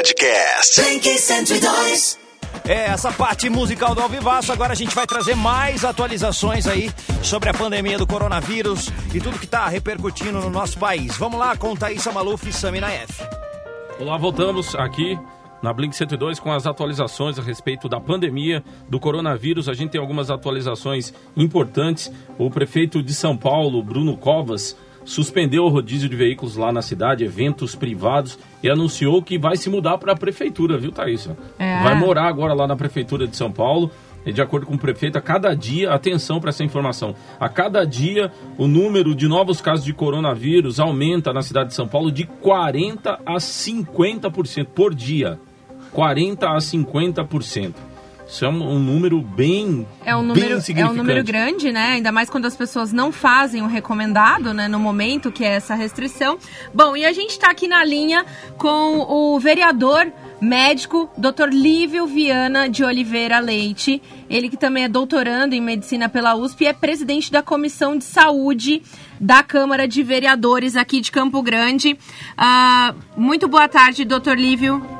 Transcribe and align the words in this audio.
Podcast. 0.00 0.80
Blink 0.80 1.06
102. 1.18 2.18
É, 2.66 2.86
essa 2.86 3.12
parte 3.12 3.50
musical 3.50 3.94
do 3.94 4.00
Alvivaço, 4.00 4.50
agora 4.50 4.72
a 4.72 4.74
gente 4.74 4.94
vai 4.94 5.06
trazer 5.06 5.34
mais 5.34 5.84
atualizações 5.84 6.66
aí 6.66 6.90
sobre 7.22 7.50
a 7.50 7.52
pandemia 7.52 7.98
do 7.98 8.06
coronavírus 8.06 8.88
e 9.12 9.20
tudo 9.20 9.38
que 9.38 9.46
tá 9.46 9.68
repercutindo 9.68 10.40
no 10.40 10.48
nosso 10.48 10.78
país. 10.78 11.18
Vamos 11.18 11.38
lá 11.38 11.54
com 11.54 11.76
Thaísa 11.76 12.10
Maluf 12.12 12.48
e 12.48 12.52
Samina 12.52 12.90
F. 12.90 13.22
Olá, 13.98 14.16
voltamos 14.16 14.74
aqui 14.74 15.18
na 15.62 15.70
Blink 15.70 15.94
102 15.94 16.40
com 16.40 16.50
as 16.50 16.66
atualizações 16.66 17.38
a 17.38 17.42
respeito 17.42 17.86
da 17.86 18.00
pandemia 18.00 18.64
do 18.88 18.98
coronavírus. 18.98 19.68
A 19.68 19.74
gente 19.74 19.90
tem 19.90 20.00
algumas 20.00 20.30
atualizações 20.30 21.12
importantes. 21.36 22.10
O 22.38 22.50
prefeito 22.50 23.02
de 23.02 23.12
São 23.12 23.36
Paulo, 23.36 23.82
Bruno 23.82 24.16
Covas, 24.16 24.74
suspendeu 25.04 25.64
o 25.64 25.68
rodízio 25.68 26.08
de 26.08 26.16
veículos 26.16 26.56
lá 26.56 26.72
na 26.72 26.82
cidade, 26.82 27.24
eventos 27.24 27.74
privados, 27.74 28.38
e 28.62 28.70
anunciou 28.70 29.22
que 29.22 29.38
vai 29.38 29.56
se 29.56 29.68
mudar 29.70 29.98
para 29.98 30.12
a 30.12 30.16
prefeitura, 30.16 30.78
viu, 30.78 30.92
Thaís? 30.92 31.28
É. 31.58 31.82
Vai 31.82 31.94
morar 31.94 32.28
agora 32.28 32.54
lá 32.54 32.66
na 32.66 32.76
prefeitura 32.76 33.26
de 33.26 33.36
São 33.36 33.50
Paulo. 33.50 33.90
E 34.24 34.32
de 34.32 34.42
acordo 34.42 34.66
com 34.66 34.74
o 34.74 34.78
prefeito, 34.78 35.16
a 35.16 35.20
cada 35.20 35.54
dia, 35.54 35.92
atenção 35.92 36.40
para 36.40 36.50
essa 36.50 36.62
informação, 36.62 37.14
a 37.38 37.48
cada 37.48 37.86
dia 37.86 38.30
o 38.58 38.66
número 38.66 39.14
de 39.14 39.26
novos 39.26 39.62
casos 39.62 39.82
de 39.82 39.94
coronavírus 39.94 40.78
aumenta 40.78 41.32
na 41.32 41.40
cidade 41.40 41.70
de 41.70 41.74
São 41.74 41.88
Paulo 41.88 42.12
de 42.12 42.26
40% 42.26 43.18
a 43.24 43.36
50% 43.36 44.66
por 44.66 44.94
dia. 44.94 45.40
40% 45.94 46.42
a 46.44 46.58
50%. 46.58 47.74
Isso 48.30 48.44
é 48.44 48.48
um, 48.48 48.62
um 48.62 48.78
número 48.78 49.20
bem, 49.20 49.84
É 50.04 50.14
um 50.14 50.20
bem 50.20 50.28
número, 50.28 50.54
é 50.54 50.56
um 50.56 50.60
significante. 50.60 50.96
número 50.96 51.24
grande, 51.24 51.72
né? 51.72 51.94
Ainda 51.94 52.12
mais 52.12 52.30
quando 52.30 52.46
as 52.46 52.54
pessoas 52.54 52.92
não 52.92 53.10
fazem 53.10 53.60
o 53.62 53.66
recomendado, 53.66 54.54
né? 54.54 54.68
No 54.68 54.78
momento 54.78 55.32
que 55.32 55.44
é 55.44 55.48
essa 55.48 55.74
restrição. 55.74 56.38
Bom, 56.72 56.96
e 56.96 57.04
a 57.04 57.12
gente 57.12 57.30
está 57.30 57.50
aqui 57.50 57.66
na 57.66 57.84
linha 57.84 58.24
com 58.56 59.00
o 59.00 59.38
vereador 59.40 60.12
médico, 60.40 61.10
Dr. 61.18 61.48
Lívio 61.50 62.06
Viana 62.06 62.68
de 62.68 62.84
Oliveira 62.84 63.40
Leite. 63.40 64.00
Ele 64.30 64.48
que 64.48 64.56
também 64.56 64.84
é 64.84 64.88
doutorando 64.88 65.54
em 65.56 65.60
medicina 65.60 66.08
pela 66.08 66.36
USP 66.36 66.62
e 66.62 66.66
é 66.68 66.72
presidente 66.72 67.32
da 67.32 67.42
Comissão 67.42 67.98
de 67.98 68.04
Saúde 68.04 68.80
da 69.20 69.42
Câmara 69.42 69.88
de 69.88 70.04
Vereadores 70.04 70.76
aqui 70.76 71.00
de 71.00 71.10
Campo 71.10 71.42
Grande. 71.42 71.98
Ah, 72.38 72.94
muito 73.16 73.48
boa 73.48 73.68
tarde, 73.68 74.04
Dr. 74.04 74.34
Lívio. 74.36 74.99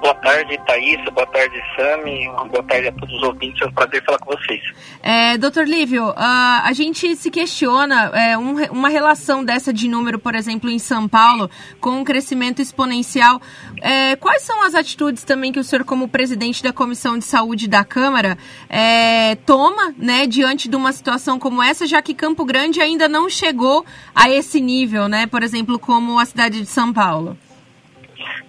Boa 0.00 0.14
tarde, 0.14 0.58
Thaís. 0.66 1.04
Boa 1.12 1.26
tarde, 1.26 1.60
Sami. 1.76 2.28
Boa 2.50 2.62
tarde 2.64 2.88
a 2.88 2.92
todos 2.92 3.14
os 3.16 3.22
ouvintes. 3.22 3.60
É 3.62 3.66
um 3.66 3.72
prazer 3.72 4.04
falar 4.04 4.18
com 4.18 4.36
vocês. 4.36 4.60
É, 5.02 5.36
Doutor 5.36 5.66
Lívio, 5.66 6.12
ah, 6.16 6.62
a 6.64 6.72
gente 6.72 7.16
se 7.16 7.30
questiona 7.30 8.10
é, 8.14 8.38
um 8.38 8.56
uma 8.70 8.88
relação 8.88 9.44
dessa 9.44 9.72
de 9.72 9.88
número, 9.88 10.18
por 10.18 10.34
exemplo, 10.34 10.70
em 10.70 10.78
São 10.78 11.08
Paulo, 11.08 11.50
com 11.80 11.90
um 11.90 12.04
crescimento 12.04 12.62
exponencial. 12.62 13.40
É, 13.80 14.16
quais 14.16 14.42
são 14.42 14.62
as 14.62 14.74
atitudes 14.74 15.24
também 15.24 15.52
que 15.52 15.58
o 15.58 15.64
senhor, 15.64 15.84
como 15.84 16.08
presidente 16.08 16.62
da 16.62 16.72
Comissão 16.72 17.18
de 17.18 17.24
Saúde 17.24 17.68
da 17.68 17.84
Câmara, 17.84 18.38
é, 18.68 19.36
toma 19.46 19.94
né, 19.96 20.26
diante 20.26 20.68
de 20.68 20.76
uma 20.76 20.92
situação 20.92 21.38
como 21.38 21.62
essa, 21.62 21.86
já 21.86 22.00
que 22.00 22.14
Campo 22.14 22.44
Grande 22.44 22.80
ainda 22.80 23.08
não 23.08 23.28
chegou 23.28 23.84
a 24.14 24.30
esse 24.30 24.60
nível, 24.60 25.08
né? 25.08 25.26
Por 25.26 25.42
exemplo, 25.42 25.78
como 25.78 26.18
a 26.18 26.24
cidade 26.24 26.60
de 26.60 26.66
São 26.66 26.92
Paulo? 26.92 27.36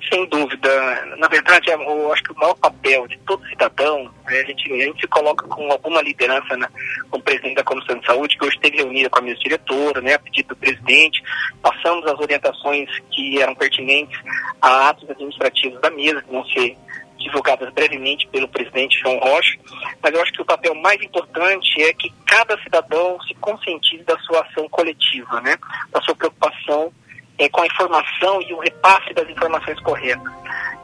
Sem 0.08 0.25
dúvida. 0.28 1.16
Na 1.17 1.28
verdade, 1.28 1.69
eu 1.69 2.14
acho 2.14 2.23
que 2.23 2.31
o 2.31 2.36
maior 2.36 2.55
papel 2.55 3.08
de 3.08 3.17
todo 3.19 3.45
cidadão, 3.47 4.09
é 4.30 4.42
a, 4.42 4.45
gente, 4.45 4.72
a 4.72 4.86
gente 4.86 5.02
se 5.02 5.08
coloca 5.08 5.45
com 5.47 5.72
alguma 5.72 6.02
liderança 6.02 6.55
né, 6.55 6.67
como 7.09 7.23
presidente 7.23 7.55
da 7.55 7.64
Comissão 7.64 7.97
de 8.00 8.05
Saúde, 8.05 8.38
que 8.38 8.45
hoje 8.45 8.55
esteve 8.55 8.77
reunida 8.77 9.09
com 9.09 9.20
a 9.20 9.22
mesa 9.22 9.39
diretora, 9.39 10.02
né, 10.02 10.14
a 10.14 10.20
pedido 10.20 10.50
do 10.50 10.55
presidente. 10.55 11.22
Passamos 11.61 12.05
as 12.08 12.20
orientações 12.20 12.89
que 13.11 13.42
eram 13.42 13.53
pertinentes 13.55 14.17
a 14.61 14.89
atos 14.89 15.09
administrativos 15.09 15.81
da 15.81 15.89
mesa, 15.89 16.22
que 16.22 16.31
vão 16.31 16.45
ser 16.45 16.77
divulgadas 17.20 17.72
brevemente 17.73 18.27
pelo 18.27 18.47
presidente 18.47 18.97
João 19.00 19.20
Rocha, 19.20 19.59
mas 20.02 20.14
eu 20.14 20.22
acho 20.22 20.31
que 20.31 20.42
o 20.42 20.45
papel 20.45 20.73
mais 20.75 21.02
importante 21.02 21.81
é 21.81 21.94
que 21.94 22.11
cada 22.25 22.58
cidadão 22.64 23.20
se 23.23 23.33
conscientize 23.36 24.04
da 24.04 24.17
sua 24.20 24.42
ação 24.42 24.67
coletiva, 24.70 25.42
né? 25.42 25.58
da 25.92 26.02
sua 26.02 26.15
preocupação 26.15 26.92
é, 27.39 27.50
com 27.50 27.61
a 27.61 27.66
informação 27.66 28.42
e 28.42 28.54
o 28.54 28.60
repasse 28.60 29.14
das 29.14 29.27
informações 29.30 29.80
corretas. 29.80 30.32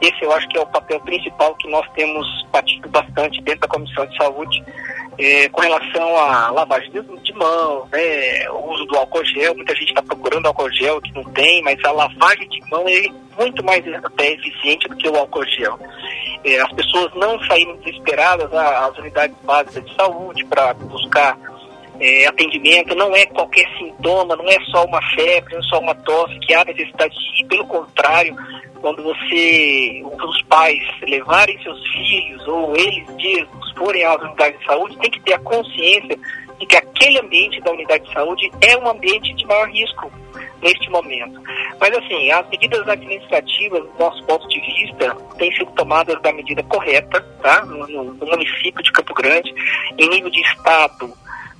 Esse 0.00 0.22
eu 0.22 0.32
acho 0.32 0.48
que 0.48 0.58
é 0.58 0.60
o 0.60 0.66
papel 0.66 1.00
principal 1.00 1.54
que 1.56 1.68
nós 1.68 1.86
temos 1.94 2.26
batido 2.50 2.88
bastante 2.88 3.40
dentro 3.42 3.60
da 3.60 3.68
Comissão 3.68 4.06
de 4.06 4.16
Saúde 4.16 4.64
é, 5.18 5.48
com 5.48 5.60
relação 5.62 6.16
à 6.18 6.50
lavagem 6.50 6.90
de, 6.90 7.32
mãos, 7.32 7.88
né, 7.90 8.50
o 8.50 8.72
uso 8.72 8.84
do 8.86 8.96
álcool 8.96 9.24
gel. 9.24 9.54
Muita 9.54 9.74
gente 9.74 9.88
está 9.88 10.02
procurando 10.02 10.46
álcool 10.46 10.70
gel 10.72 11.00
que 11.00 11.12
não 11.12 11.24
tem, 11.32 11.62
mas 11.62 11.82
a 11.84 11.92
lavagem 11.92 12.48
de 12.48 12.60
mão 12.70 12.84
é 12.86 13.06
muito 13.38 13.64
mais 13.64 13.82
até 14.04 14.32
eficiente 14.32 14.88
do 14.88 14.96
que 14.96 15.08
o 15.08 15.16
álcool 15.16 15.46
gel. 15.46 15.78
É, 16.44 16.60
as 16.60 16.72
pessoas 16.72 17.12
não 17.14 17.38
saírem 17.44 17.76
desesperadas 17.78 18.52
às 18.52 18.98
unidades 18.98 19.36
básicas 19.42 19.84
de 19.84 19.94
saúde 19.94 20.44
para 20.44 20.74
buscar 20.74 21.36
é, 22.00 22.26
atendimento, 22.26 22.94
não 22.94 23.14
é 23.14 23.24
qualquer 23.26 23.66
sintoma, 23.78 24.36
não 24.36 24.48
é 24.48 24.58
só 24.70 24.84
uma 24.84 25.00
febre, 25.14 25.54
não 25.54 25.60
é 25.60 25.64
só 25.64 25.78
uma 25.78 25.94
tosse 25.94 26.38
que 26.40 26.54
há 26.54 26.64
necessidade 26.64 27.14
de 27.14 27.42
ir, 27.42 27.46
pelo 27.46 27.66
contrário, 27.66 28.36
quando 28.80 29.02
você, 29.02 30.02
os 30.04 30.42
pais 30.42 30.82
levarem 31.02 31.60
seus 31.62 31.80
filhos 31.88 32.46
ou 32.46 32.76
eles 32.76 33.08
mesmos 33.16 33.72
forem 33.72 34.04
às 34.04 34.20
unidades 34.22 34.58
de 34.60 34.66
saúde, 34.66 34.98
tem 34.98 35.10
que 35.10 35.20
ter 35.20 35.34
a 35.34 35.38
consciência 35.40 36.18
de 36.58 36.66
que 36.66 36.76
aquele 36.76 37.18
ambiente 37.18 37.60
da 37.60 37.72
unidade 37.72 38.04
de 38.06 38.12
saúde 38.12 38.50
é 38.62 38.76
um 38.78 38.88
ambiente 38.88 39.34
de 39.34 39.46
maior 39.46 39.68
risco 39.68 40.10
neste 40.62 40.88
momento. 40.90 41.40
Mas 41.80 41.96
assim, 41.96 42.30
as 42.30 42.48
medidas 42.48 42.88
administrativas, 42.88 43.82
do 43.82 43.98
nosso 43.98 44.22
ponto 44.24 44.48
de 44.48 44.60
vista, 44.60 45.14
têm 45.38 45.52
sido 45.54 45.70
tomadas 45.72 46.20
da 46.22 46.32
medida 46.32 46.62
correta, 46.64 47.20
tá? 47.42 47.64
No, 47.66 47.86
no- 47.86 48.26
município 48.26 48.82
de 48.82 48.92
Campo 48.92 49.14
Grande, 49.14 49.54
em 49.98 50.08
nível 50.08 50.30
de 50.30 50.40
estado, 50.40 51.12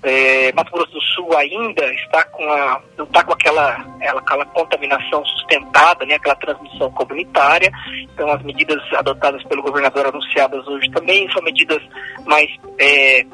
é, 0.03 0.53
Mato 0.53 0.71
Grosso 0.73 0.93
do 0.93 1.01
Sul 1.01 1.37
ainda 1.37 1.85
está 1.95 2.25
com 2.25 2.45
a, 2.53 2.81
não 2.97 3.05
está 3.05 3.25
com 3.25 3.33
aquela, 3.33 3.85
ela- 4.01 4.21
aquela 4.21 4.45
contaminação 4.47 5.25
sustentada, 5.25 6.05
né, 6.07 6.15
aquela 6.15 6.37
transmissão 6.37 6.91
comunitária. 6.93 7.71
Então, 8.03 8.31
as 8.31 8.43
medidas 8.43 8.81
adotadas 8.95 9.43
pelo 9.45 9.63
governador 9.63 10.07
anunciadas 10.07 10.67
hoje 10.69 10.91
também 10.91 11.31
são 11.33 11.43
medidas 11.43 11.83
mais 12.25 12.49
é, 12.79 13.25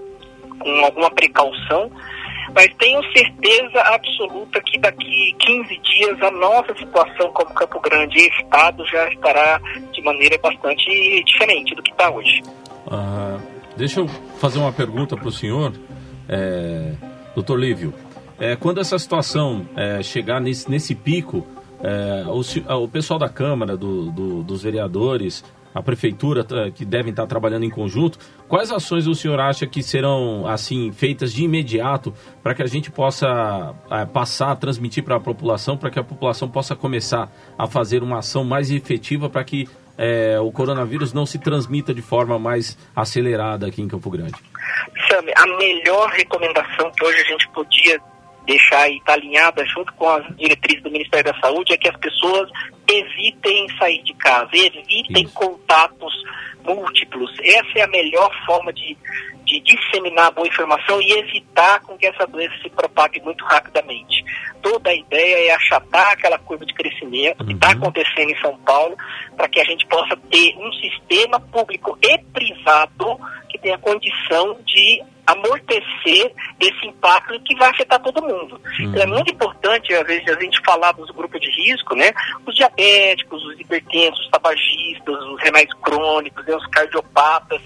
com 0.58 0.84
alguma 0.84 1.10
precaução. 1.10 1.90
Mas 2.54 2.68
tenho 2.74 3.00
certeza 3.16 3.80
absoluta 3.80 4.60
que 4.60 4.78
daqui 4.78 5.34
15 5.38 5.78
dias 5.78 6.22
a 6.22 6.30
nossa 6.30 6.74
situação 6.76 7.32
como 7.32 7.54
Campo 7.54 7.80
Grande 7.80 8.18
e 8.18 8.28
Estado 8.28 8.84
já 8.88 9.08
estará 9.08 9.58
de 9.92 10.02
maneira 10.02 10.36
bastante 10.38 10.84
diferente 11.24 11.74
do 11.74 11.82
que 11.82 11.90
está 11.92 12.10
hoje. 12.10 12.42
Ah, 12.90 13.38
deixa 13.76 14.00
eu 14.00 14.08
fazer 14.38 14.58
uma 14.58 14.72
pergunta 14.72 15.16
para 15.16 15.28
o 15.28 15.32
senhor, 15.32 15.72
é, 16.28 16.92
doutor 17.34 17.58
Lívio. 17.58 17.92
É, 18.38 18.56
quando 18.56 18.80
essa 18.80 18.98
situação 18.98 19.66
é, 19.76 20.02
chegar 20.02 20.40
nesse, 20.40 20.68
nesse 20.70 20.94
pico, 20.94 21.46
é, 21.82 22.24
o, 22.28 22.42
se- 22.42 22.64
o 22.68 22.88
pessoal 22.88 23.18
da 23.18 23.28
Câmara, 23.28 23.76
do- 23.76 24.10
do- 24.10 24.42
dos 24.42 24.62
vereadores, 24.62 25.44
a 25.74 25.82
prefeitura, 25.82 26.44
tá, 26.44 26.70
que 26.70 26.84
devem 26.84 27.10
estar 27.10 27.26
trabalhando 27.26 27.64
em 27.64 27.70
conjunto, 27.70 28.18
quais 28.46 28.70
ações 28.70 29.06
o 29.06 29.14
senhor 29.14 29.40
acha 29.40 29.66
que 29.66 29.82
serão 29.82 30.46
assim 30.46 30.92
feitas 30.92 31.32
de 31.32 31.44
imediato 31.44 32.12
para 32.42 32.54
que 32.54 32.62
a 32.62 32.66
gente 32.66 32.90
possa 32.90 33.74
é, 33.90 34.04
passar, 34.04 34.54
transmitir 34.56 35.02
para 35.02 35.16
a 35.16 35.20
população, 35.20 35.76
para 35.76 35.88
que 35.90 35.98
a 35.98 36.04
população 36.04 36.48
possa 36.48 36.76
começar 36.76 37.32
a 37.56 37.66
fazer 37.66 38.02
uma 38.02 38.18
ação 38.18 38.44
mais 38.44 38.70
efetiva 38.70 39.30
para 39.30 39.42
que 39.44 39.66
é, 40.02 40.40
o 40.40 40.50
coronavírus 40.50 41.12
não 41.12 41.24
se 41.24 41.38
transmita 41.38 41.94
de 41.94 42.02
forma 42.02 42.36
mais 42.36 42.76
acelerada 42.94 43.68
aqui 43.68 43.80
em 43.80 43.86
Campo 43.86 44.10
Grande? 44.10 44.34
Sami, 45.08 45.32
a 45.36 45.46
melhor 45.58 46.10
recomendação 46.10 46.90
que 46.90 47.04
hoje 47.04 47.20
a 47.20 47.24
gente 47.24 47.48
podia 47.50 48.00
deixar 48.44 48.88
e 48.90 48.96
estar 48.96 49.12
alinhada 49.12 49.64
junto 49.66 49.92
com 49.92 50.08
as 50.08 50.26
diretrizes 50.36 50.82
do 50.82 50.90
Ministério 50.90 51.32
da 51.32 51.38
Saúde 51.38 51.72
é 51.72 51.76
que 51.76 51.88
as 51.88 51.96
pessoas 51.98 52.50
evitem 52.90 53.68
sair 53.78 54.02
de 54.02 54.12
casa, 54.14 54.50
evitem 54.52 55.22
Isso. 55.22 55.34
contatos 55.34 56.12
múltiplos. 56.64 57.30
Essa 57.40 57.78
é 57.78 57.82
a 57.82 57.88
melhor 57.88 58.28
forma 58.44 58.72
de, 58.72 58.96
de 59.52 59.60
disseminar 59.60 60.32
boa 60.32 60.46
informação 60.46 61.00
e 61.02 61.12
evitar 61.12 61.80
com 61.80 61.96
que 61.98 62.06
essa 62.06 62.26
doença 62.26 62.54
se 62.62 62.70
propague 62.70 63.20
muito 63.20 63.44
rapidamente. 63.44 64.24
Toda 64.62 64.90
a 64.90 64.94
ideia 64.94 65.48
é 65.48 65.54
achatar 65.54 66.12
aquela 66.12 66.38
curva 66.38 66.64
de 66.64 66.72
crescimento 66.72 67.44
que 67.44 67.52
está 67.52 67.68
Uhum. 67.68 67.74
acontecendo 67.74 68.30
em 68.30 68.40
São 68.40 68.56
Paulo 68.58 68.96
para 69.36 69.48
que 69.48 69.60
a 69.60 69.64
gente 69.64 69.86
possa 69.86 70.16
ter 70.30 70.54
um 70.58 70.72
sistema 70.74 71.38
público 71.40 71.98
e 72.02 72.18
privado 72.32 73.18
que 73.48 73.58
tenha 73.58 73.76
condição 73.78 74.56
de 74.64 75.02
amortecer 75.26 76.32
esse 76.60 76.86
impacto 76.86 77.38
que 77.42 77.54
vai 77.56 77.70
afetar 77.70 78.00
todo 78.00 78.22
mundo. 78.22 78.60
Então 78.80 79.02
é 79.02 79.06
muito 79.06 79.32
importante, 79.32 79.92
às 79.94 80.06
vezes, 80.06 80.26
a 80.28 80.40
gente 80.40 80.60
falar 80.64 80.92
dos 80.92 81.10
grupos 81.10 81.40
de 81.40 81.50
risco, 81.50 81.94
né? 81.94 82.12
Os 82.46 82.54
diabéticos, 82.56 83.44
os 83.44 83.60
hipertensos, 83.60 84.18
os 84.24 84.30
tabagistas, 84.30 85.14
os 85.14 85.40
renais 85.42 85.68
crônicos, 85.82 86.44
né? 86.46 86.56
os 86.56 86.66
cardiopatas, 86.68 87.60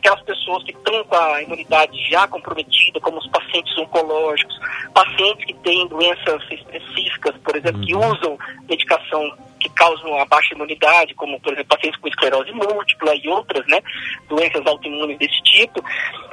aquelas 0.00 0.22
pessoas 0.22 0.64
que 0.64 0.72
estão 0.72 1.04
com 1.04 1.14
a 1.14 1.42
imunidade 1.42 1.96
já 2.10 2.26
comprometida, 2.26 2.98
como 3.00 3.18
os 3.18 3.28
pacientes 3.28 3.76
oncológicos, 3.78 4.58
pacientes 4.94 5.44
que 5.44 5.54
têm 5.54 5.86
doenças 5.88 6.42
específicas, 6.50 7.36
por 7.44 7.54
exemplo, 7.54 7.80
que 7.82 7.94
usam 7.94 8.38
medicação 8.68 9.30
que 9.60 9.68
causam 9.70 10.18
a 10.18 10.24
baixa 10.24 10.54
imunidade, 10.54 11.14
como, 11.14 11.38
por 11.38 11.52
exemplo, 11.52 11.76
pacientes 11.76 12.00
com 12.00 12.08
esclerose 12.08 12.50
múltipla 12.50 13.14
e 13.14 13.28
outras, 13.28 13.66
né, 13.66 13.78
doenças 14.26 14.66
autoimunes 14.66 15.18
desse 15.18 15.38
tipo, 15.42 15.84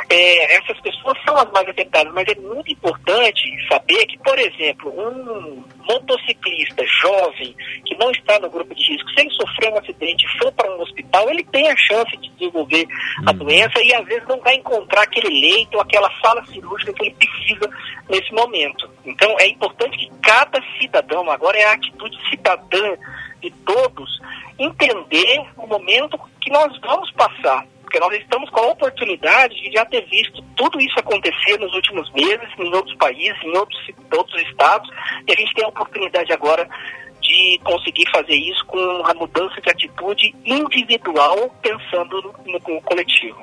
é, 0.10 0.56
essas 0.56 0.80
pessoas 0.80 1.18
são 1.25 1.36
as 1.36 1.52
mais 1.52 1.68
afetadas, 1.68 2.14
mas 2.14 2.25
é 2.30 2.36
muito 2.36 2.72
importante 2.72 3.42
saber 3.69 4.06
que, 4.06 4.18
por 4.19 4.40
exemplo, 4.40 4.94
um 4.98 5.62
motociclista 5.88 6.86
jovem 7.01 7.56
que 7.86 7.95
não 7.98 8.12
está 8.12 8.39
no 8.39 8.50
grupo 8.50 8.74
de 8.75 8.92
risco, 8.92 9.10
se 9.12 9.22
ele 9.22 9.31
sofrer 9.31 9.74
um 9.74 9.78
acidente 9.78 10.25
e 10.25 10.38
for 10.38 10.51
para 10.51 10.69
um 10.75 10.81
hospital, 10.81 11.30
ele 11.30 11.44
tem 11.45 11.69
a 11.69 11.78
chance 11.78 12.16
de 12.18 12.30
desenvolver 12.30 12.86
a 13.25 13.31
uhum. 13.31 13.38
doença 13.38 13.81
e 13.81 13.94
às 13.94 14.06
vezes 14.06 14.28
não 14.28 14.39
vai 14.42 14.56
encontrar 14.56 15.04
aquele 15.04 15.30
leito 15.30 15.75
ou 15.75 15.81
aquela 15.81 16.12
sala 16.22 16.45
cirúrgica 16.48 16.94
que 16.94 17.04
ele 17.04 17.16
precisa 17.16 17.69
nesse 18.10 18.31
momento. 18.34 18.89
Então 19.06 19.36
é 19.39 19.48
importante 19.48 19.98
que 19.98 20.12
cada 20.22 20.62
cidadão, 20.80 21.30
agora 21.30 21.57
é 21.57 21.66
a 21.66 21.74
atitude 21.74 22.18
cidadã 22.30 22.95
de 23.42 23.51
todos, 23.66 24.19
entender 24.60 25.45
o 25.56 25.68
momento 25.68 26.19
que 26.42 26.51
nós 26.51 26.78
vamos 26.81 27.12
passar 27.12 27.66
porque 27.88 28.01
nós 28.01 28.13
estamos 28.19 28.50
com 28.50 28.60
a 28.60 28.68
oportunidade 28.68 29.56
de 29.56 29.72
já 29.72 29.86
ter 29.86 30.06
visto 30.07 30.44
tudo 30.57 30.78
isso 30.78 31.00
acontecer 31.00 31.57
nos 31.57 31.74
últimos 31.74 32.12
meses, 32.12 32.50
em 32.60 32.74
outros 32.75 32.94
países, 32.98 33.42
em 33.42 33.57
outros, 33.57 33.80
outros 34.12 34.42
estados, 34.42 34.89
e 35.25 35.31
a 35.31 35.36
gente 35.36 35.54
tem 35.54 35.63
a 35.63 35.69
oportunidade 35.69 36.34
agora 36.34 36.68
de 37.22 37.57
conseguir 37.63 38.06
fazer 38.12 38.36
isso 38.36 38.66
com 38.66 38.78
a 39.06 39.13
mudança 39.13 39.62
de 39.62 39.69
atitude 39.69 40.36
individual, 40.45 41.50
pensando 41.62 42.36
no, 42.45 42.54
no 42.54 42.81
coletivo. 42.81 43.38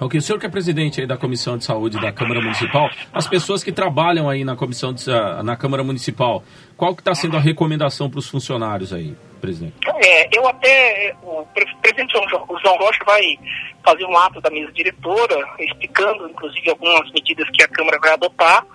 Ok, 0.00 0.18
o 0.18 0.22
senhor 0.22 0.38
que 0.38 0.46
é 0.46 0.48
presidente 0.48 1.06
da 1.06 1.18
Comissão 1.18 1.58
de 1.58 1.64
Saúde 1.64 2.00
da 2.00 2.10
Câmara 2.10 2.40
Municipal, 2.40 2.88
as 3.12 3.28
pessoas 3.28 3.62
que 3.62 3.70
trabalham 3.70 4.30
aí 4.30 4.44
na 4.44 4.56
Comissão 4.56 4.94
de, 4.94 5.04
na 5.42 5.56
Câmara 5.56 5.84
Municipal, 5.84 6.42
qual 6.74 6.94
que 6.94 7.02
está 7.02 7.14
sendo 7.14 7.36
a 7.36 7.40
recomendação 7.40 8.08
para 8.08 8.18
os 8.18 8.28
funcionários 8.28 8.94
aí, 8.94 9.14
presidente? 9.44 9.74
É, 10.02 10.38
eu 10.38 10.46
até, 10.48 11.14
o 11.22 11.44
presidente 11.82 12.12
João, 12.12 12.76
Rocha 12.78 13.04
vai 13.04 13.38
fazer 13.84 14.04
um 14.06 14.16
ato 14.16 14.40
da 14.40 14.50
mesa 14.50 14.72
diretora, 14.72 15.36
explicando, 15.58 16.28
inclusive, 16.28 16.70
algumas 16.70 17.10
medidas 17.12 17.48
que 17.50 17.62
a 17.62 17.68
Câmara 17.68 17.98
vai 18.00 18.12
adotar, 18.12 18.66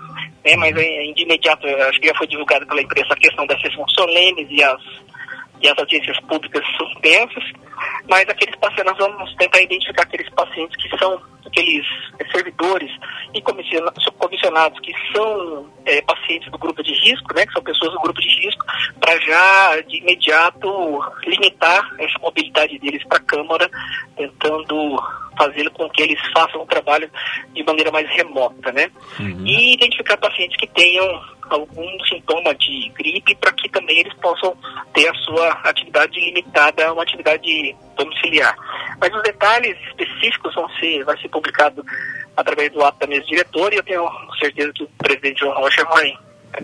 né, 0.45 0.55
mas 0.55 0.73
de 0.75 1.23
imediato, 1.23 1.65
acho 1.67 1.99
que 1.99 2.07
já 2.07 2.15
foi 2.15 2.27
divulgado 2.27 2.65
pela 2.67 2.81
imprensa 2.81 3.13
a 3.13 3.17
questão 3.17 3.45
das 3.47 3.59
sessões 3.61 3.91
solenes 3.93 4.47
e 4.49 4.63
as, 4.63 4.81
e 5.61 5.67
as 5.67 5.77
audiências 5.77 6.19
públicas 6.21 6.63
suspensas, 6.77 7.43
mas 8.09 8.27
aqueles 8.27 8.55
pacientes, 8.55 8.85
nós 8.85 8.97
vamos 8.97 9.35
tentar 9.35 9.61
identificar 9.61 10.03
aqueles 10.03 10.29
pacientes 10.29 10.75
que 10.77 10.97
são 10.97 11.21
aqueles 11.45 11.85
servidores 12.31 12.91
e 13.33 13.41
comissionados 13.41 14.79
que 14.81 14.93
são 15.13 15.67
é, 15.85 16.01
pacientes 16.01 16.51
do 16.51 16.57
grupo 16.57 16.83
de 16.83 16.93
risco, 16.93 17.33
né, 17.33 17.45
que 17.45 17.53
são 17.53 17.63
pessoas 17.63 17.91
do 17.93 17.99
grupo 17.99 18.21
de 18.21 18.29
risco, 18.29 18.63
para 18.99 19.19
já 19.19 19.81
de 19.81 19.97
imediato 19.97 20.99
limitar 21.25 21.81
essa 21.97 22.19
mobilidade 22.19 22.77
deles 22.79 23.03
para 23.07 23.17
a 23.17 23.21
Câmara, 23.21 23.69
tentando 24.15 24.99
fazer 25.37 25.69
com 25.71 25.89
que 25.89 26.01
eles 26.01 26.19
façam 26.33 26.61
o 26.61 26.65
trabalho 26.65 27.09
de 27.53 27.63
maneira 27.63 27.91
mais 27.91 28.09
remota, 28.09 28.71
né? 28.73 28.91
Uhum. 29.19 29.45
E 29.45 29.73
identificar 29.73 30.17
pacientes 30.17 30.57
que 30.57 30.67
tenham 30.67 31.07
algum 31.49 31.87
sintoma 32.05 32.53
de 32.55 32.89
gripe 32.89 33.35
para 33.35 33.51
que 33.53 33.69
também 33.69 33.99
eles 33.99 34.13
possam 34.15 34.55
ter 34.93 35.07
a 35.09 35.13
sua 35.15 35.49
atividade 35.63 36.19
limitada 36.19 36.87
a 36.87 36.93
uma 36.93 37.03
atividade 37.03 37.68
domiciliar. 37.95 38.55
Mas 38.99 39.13
os 39.13 39.23
detalhes 39.23 39.77
específicos 39.87 40.53
vão 40.55 40.69
ser, 40.77 41.03
vai 41.03 41.17
ser 41.17 41.29
publicado 41.29 41.83
através 42.35 42.71
do 42.71 42.83
ato 42.83 42.99
da 42.99 43.07
mesa 43.07 43.25
diretora 43.25 43.75
e 43.75 43.77
eu 43.77 43.83
tenho 43.83 44.09
certeza 44.39 44.71
que 44.73 44.83
o 44.83 44.89
presidente 44.97 45.39
João 45.39 45.55
Rocha 45.55 45.83
vai 45.85 46.13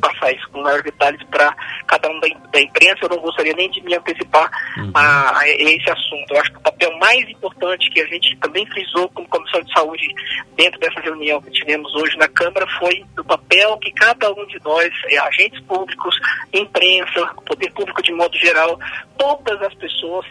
passar 0.01 0.31
isso 0.33 0.49
com 0.49 0.61
maiores 0.61 0.83
detalhes 0.83 1.21
para 1.29 1.55
cada 1.87 2.09
um 2.09 2.19
da, 2.19 2.27
da, 2.51 2.61
imprensa. 2.61 2.99
Eu 3.03 3.09
não 3.09 3.19
gostaria 3.19 3.53
nem 3.53 3.69
de 3.69 3.81
me 3.81 3.95
antecipar 3.95 4.49
uhum. 4.77 4.91
a, 4.93 5.39
a, 5.39 5.49
esse 5.49 5.89
assunto. 5.89 6.25
Eu 6.31 6.41
acho 6.41 6.51
que 6.51 6.57
o 6.57 6.61
papel 6.61 6.97
mais 6.97 7.29
importante 7.29 7.89
que 7.91 8.01
a 8.01 8.07
gente 8.07 8.35
também 8.37 8.65
frisou 8.67 9.07
como 9.09 9.27
Comissão 9.27 9.61
de 9.61 9.73
Saúde 9.73 10.07
dentro 10.55 10.79
dessa 10.79 10.99
reunião 10.99 11.41
que 11.41 11.51
tivemos 11.51 11.93
hoje 11.95 12.17
na 12.17 12.27
Câmara 12.27 12.65
foi 12.79 13.05
do 13.15 13.23
papel 13.23 13.77
que 13.77 13.91
cada 13.91 14.31
um 14.31 14.45
de 14.47 14.59
nós, 14.63 14.89
é, 15.09 15.17
agentes 15.19 15.59
públicos, 15.61 16.15
imprensa, 16.53 17.27
poder 17.45 17.71
público 17.73 18.01
de 18.01 18.13
modo 18.13 18.37
geral, 18.37 18.79
todas 19.17 19.61
as 19.61 19.73
pessoas 19.75 20.25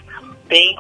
têm 0.49 0.77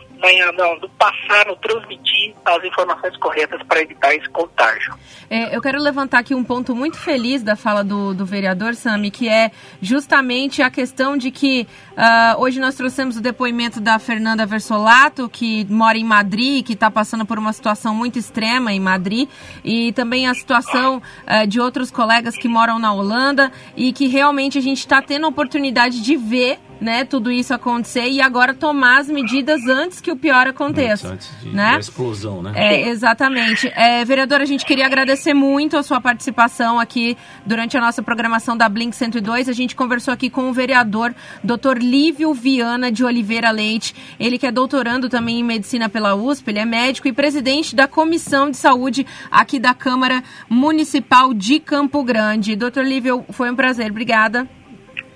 no, 0.57 0.81
no 0.81 0.89
passar, 0.91 1.47
no 1.47 1.57
transmitir 1.57 2.35
as 2.45 2.65
informações 2.65 3.17
corretas 3.19 3.63
para 3.65 3.83
evitar 3.83 4.15
esse 4.15 4.29
contágio. 4.31 4.95
É, 5.29 5.55
eu 5.55 5.61
quero 5.61 5.81
levantar 5.81 6.21
aqui 6.21 6.35
um 6.35 6.45
ponto 6.45 6.75
muito 6.75 6.99
feliz 6.99 7.43
da 7.43 7.57
fala 7.57 7.83
do, 7.83 8.15
do 8.15 8.25
vereador 8.25 8.75
Sami, 8.75 9.11
que 9.11 9.29
é 9.29 9.51
justamente 9.81 10.63
a 10.63 10.71
questão 10.71 11.17
de 11.17 11.31
que 11.31 11.67
uh, 11.93 12.41
hoje 12.41 12.61
nós 12.61 12.75
trouxemos 12.75 13.17
o 13.17 13.21
depoimento 13.21 13.81
da 13.81 13.99
Fernanda 13.99 14.47
Versolato, 14.47 15.29
que 15.29 15.67
mora 15.71 15.99
em 15.99 16.05
Madrid, 16.05 16.65
que 16.65 16.73
está 16.73 16.91
passando 16.91 17.27
por 17.27 17.39
uma 17.39 17.53
situação 17.53 17.95
muito 17.95 18.19
extrema 18.19 18.73
em 18.73 18.81
Madrid, 18.81 19.29
e 19.65 19.93
também 19.93 20.27
a 20.27 20.35
situação 20.35 20.99
uh, 20.99 21.47
de 21.47 21.61
outros 21.61 21.91
colegas 21.91 22.37
que 22.37 22.49
moram 22.49 22.79
na 22.79 22.93
Holanda 22.93 23.51
e 23.77 23.93
que 23.93 24.07
realmente 24.07 24.59
a 24.59 24.63
gente 24.63 24.79
está 24.79 25.03
tendo 25.03 25.27
a 25.27 25.29
oportunidade 25.29 26.01
de 26.01 26.17
ver 26.17 26.59
né, 26.81 27.05
tudo 27.05 27.31
isso 27.31 27.55
acontecer 27.55 28.09
e 28.09 28.21
agora 28.21 28.55
tomar 28.55 28.99
as 29.01 29.09
medidas 29.09 29.67
antes 29.67 30.01
que 30.01 30.11
o 30.11 30.17
pior 30.17 30.47
aconteça. 30.47 31.09
Antes, 31.09 31.31
antes 31.31 31.43
de, 31.43 31.55
né? 31.55 31.79
explosão, 31.79 32.43
né? 32.43 32.53
É, 32.55 32.89
exatamente. 32.89 33.73
É, 33.75 34.05
vereadora, 34.05 34.43
a 34.43 34.47
gente 34.47 34.65
queria 34.65 34.87
agradecer 34.87 35.35
muito 35.35 35.77
a 35.77 35.83
sua 35.83 36.01
participação 36.01 36.79
aqui 36.79 37.17
durante 37.47 37.77
a 37.77 37.81
nossa 37.81 38.03
programação 38.03 38.57
da 38.57 38.69
Blink 38.69 38.95
102. 38.95 39.49
A 39.49 39.53
gente 39.53 39.75
conversou 39.75 40.13
aqui 40.13 40.29
com 40.29 40.49
o 40.49 40.53
vereador 40.53 41.15
Dr. 41.43 41.79
Lívio 41.79 42.33
Viana 42.35 42.91
de 42.91 43.05
Oliveira 43.05 43.51
Leite. 43.51 43.95
Ele 44.19 44.39
que 44.39 44.47
é 44.47 44.53
doutorando 44.53 45.09
também 45.09 45.41
em 45.41 45.45
medicina 45.45 45.89
pela 45.89 46.15
USP, 46.15 46.51
ele 46.51 46.59
é 46.59 46.65
médico 46.65 47.09
e 47.09 47.13
presidente 47.13 47.75
da 47.75 47.87
Comissão 47.87 48.51
de 48.51 48.57
Saúde 48.57 49.07
aqui 49.31 49.59
da 49.59 49.75
Câmara 49.75 50.23
Municipal 50.49 51.33
de 51.33 51.61
Campo 51.61 52.03
Grande. 52.03 52.57
Doutor 52.57 52.85
Lívio, 52.85 53.25
foi 53.31 53.51
um 53.51 53.57
prazer. 53.57 53.91
Obrigada. 53.91 54.49